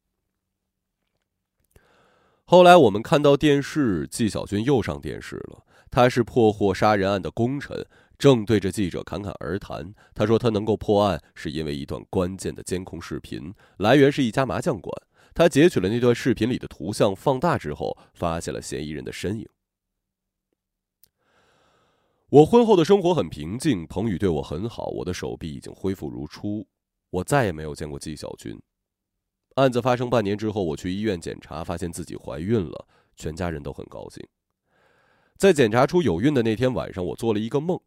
[2.44, 5.64] 后来我们看到电视，纪晓军又上电视了。
[5.90, 7.84] 他是破获杀人案的功臣，
[8.18, 9.94] 正对着记者侃侃而谈。
[10.14, 14.94] 他说他能够破案，是因为一段关键的监控视频，来源是一家麻将馆。
[15.34, 19.48] 他截取了那段视频里的图像，放大之后，发现了嫌疑人的身影。
[22.30, 26.66] 我婚后的生活很平静，彭宇对我很好，我的手臂已经恢复如初。
[27.10, 28.60] 我再也没有见过纪晓君。
[29.54, 34.26] 案子发生半年之后，我去医院检查，发现自己怀孕了，全家人都很高兴。
[35.36, 37.80] 在检查出有孕的那天晚上，我做了一个梦，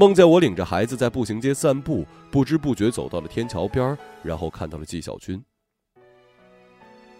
[0.00, 5.44] 梦见我领着孩子在步行街散步，不知不觉走到了天桥边然后看到了纪晓君。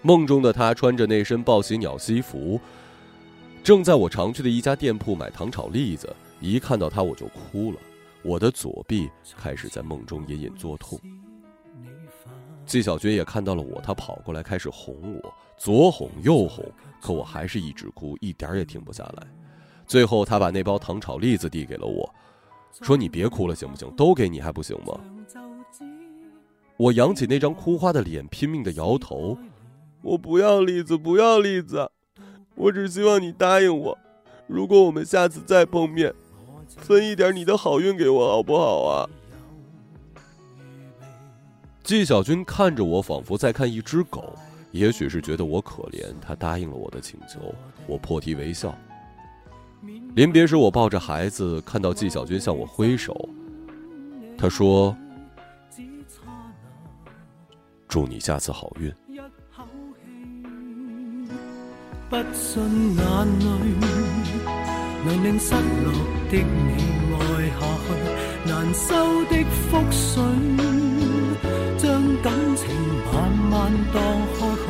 [0.01, 2.59] 梦中的他穿着那身报喜鸟西服，
[3.63, 6.09] 正在我常去的一家店铺买糖炒栗子。
[6.41, 7.79] 一看到他我就哭了，
[8.23, 10.99] 我的左臂开始在梦中隐隐作痛。
[12.65, 16.65] 纪晓君也看到了我，他跑过来开始哄我，左哄右哄，
[16.99, 19.27] 可我还是一直哭，一点也停不下来。
[19.87, 22.11] 最后他把那包糖炒栗子递给了我，
[22.83, 23.91] 说：“你别哭了，行不行？
[23.97, 24.99] 都给你还不行吗？”
[26.77, 29.37] 我扬起那张哭花的脸，拼命的摇头
[30.03, 31.91] ：“我不要栗子，不要栗子，
[32.55, 33.99] 我只希望你答应我，
[34.47, 36.15] 如果我们下次再碰面。”
[36.77, 39.11] 分一点你的好运给我好不好啊？
[41.83, 44.33] 纪晓君看着我，仿佛在看一只狗。
[44.71, 47.53] 也许是觉得我可怜，他答应了我的请求。
[47.89, 48.73] 我破涕为笑。
[50.15, 53.29] 临别时，我抱着孩子，看到纪晓君向我挥手。
[54.37, 54.97] 他说
[57.89, 58.93] ：“祝你下次好运。”
[62.11, 62.61] 不信
[62.97, 63.05] 眼
[63.39, 63.45] 泪
[65.07, 65.93] 能令失落
[66.29, 66.75] 的你
[67.15, 67.19] 爱
[67.51, 67.89] 下去，
[68.51, 68.89] 难收
[69.27, 69.37] 的
[69.71, 70.21] 覆水，
[71.79, 71.89] 将
[72.21, 72.67] 感情
[73.13, 73.15] 慢
[73.49, 73.97] 慢荡
[74.35, 74.69] 开去。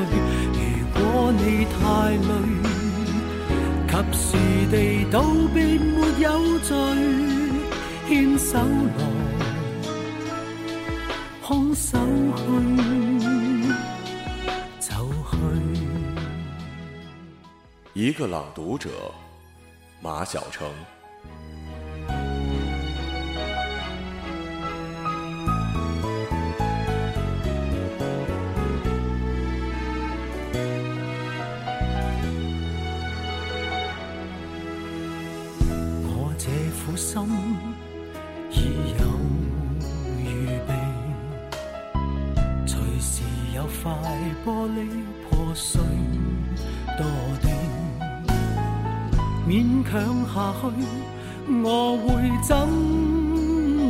[0.52, 1.78] 如果你太
[2.10, 2.69] 累，
[4.02, 4.36] 及时
[4.70, 5.22] 地道
[5.52, 6.74] 别没有罪，
[8.08, 9.04] 牵手来，
[11.42, 11.98] 空手
[12.34, 12.42] 去，
[14.80, 14.90] 就
[15.30, 15.36] 去。
[17.92, 18.88] 一个朗读者，
[20.00, 20.66] 马晓成。
[44.50, 44.78] 玻璃
[45.28, 45.80] 破碎
[46.98, 47.04] 堕
[47.40, 47.46] 地，
[49.46, 49.48] 勉
[49.88, 49.92] 强
[50.26, 50.64] 下去，
[51.62, 52.08] 我会
[52.42, 52.50] 憎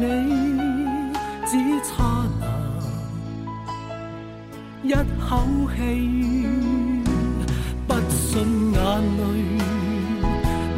[0.03, 0.05] 你，
[1.47, 1.53] 只
[1.89, 1.89] 差
[4.83, 5.31] 那一口
[5.75, 5.79] 气，
[7.89, 8.29] 不信
[8.75, 8.79] 眼
[9.17, 9.21] 泪。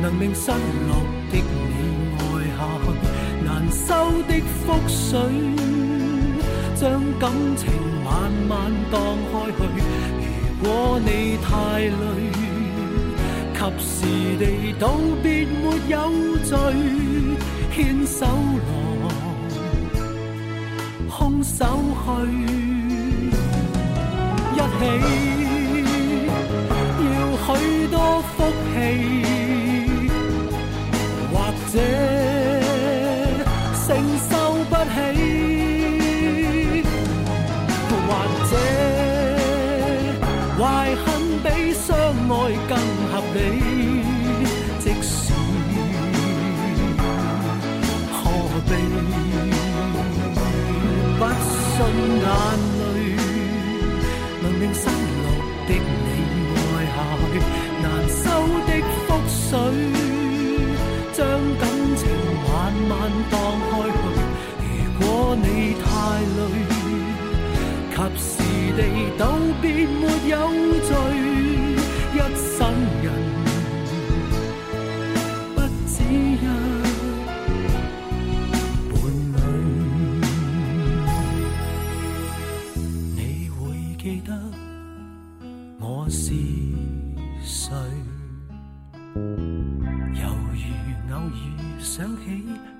[0.00, 0.92] 能令失落
[1.32, 1.74] 的你
[2.18, 2.22] 爱
[2.56, 2.86] 下去，
[3.44, 3.90] 难收
[4.28, 4.30] 的
[4.64, 5.10] 覆水，
[6.76, 6.80] 将
[7.18, 7.66] 感情
[8.52, 9.00] 慢慢荡
[9.32, 9.58] 开去。
[10.60, 11.48] 如果你太
[11.80, 11.92] 累，
[13.54, 13.94] 及时
[14.38, 14.44] 地
[14.78, 14.84] 道
[15.22, 15.96] 别没有
[16.44, 16.58] 罪，
[17.74, 19.08] 牵手来，
[21.08, 21.64] 空手
[22.04, 22.06] 去，
[24.54, 25.41] 一起
[40.74, 41.04] 爱恨
[41.44, 42.32] 比相爱
[42.68, 42.72] 更
[43.10, 43.38] 合理。
[44.80, 45.32] 即使
[48.10, 48.20] 何
[48.66, 48.70] 必
[51.18, 51.74] 不信
[52.24, 52.26] 眼
[52.78, 52.82] 泪
[54.42, 55.01] 能令失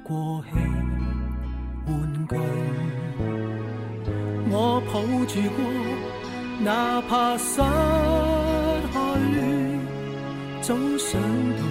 [0.03, 0.57] 过气
[1.87, 1.93] 玩
[2.29, 2.37] 具，
[4.51, 5.59] 我抱住过，
[6.65, 7.61] 哪怕失
[8.93, 8.95] 去，
[10.61, 11.21] 总想
[11.57, 11.63] 到。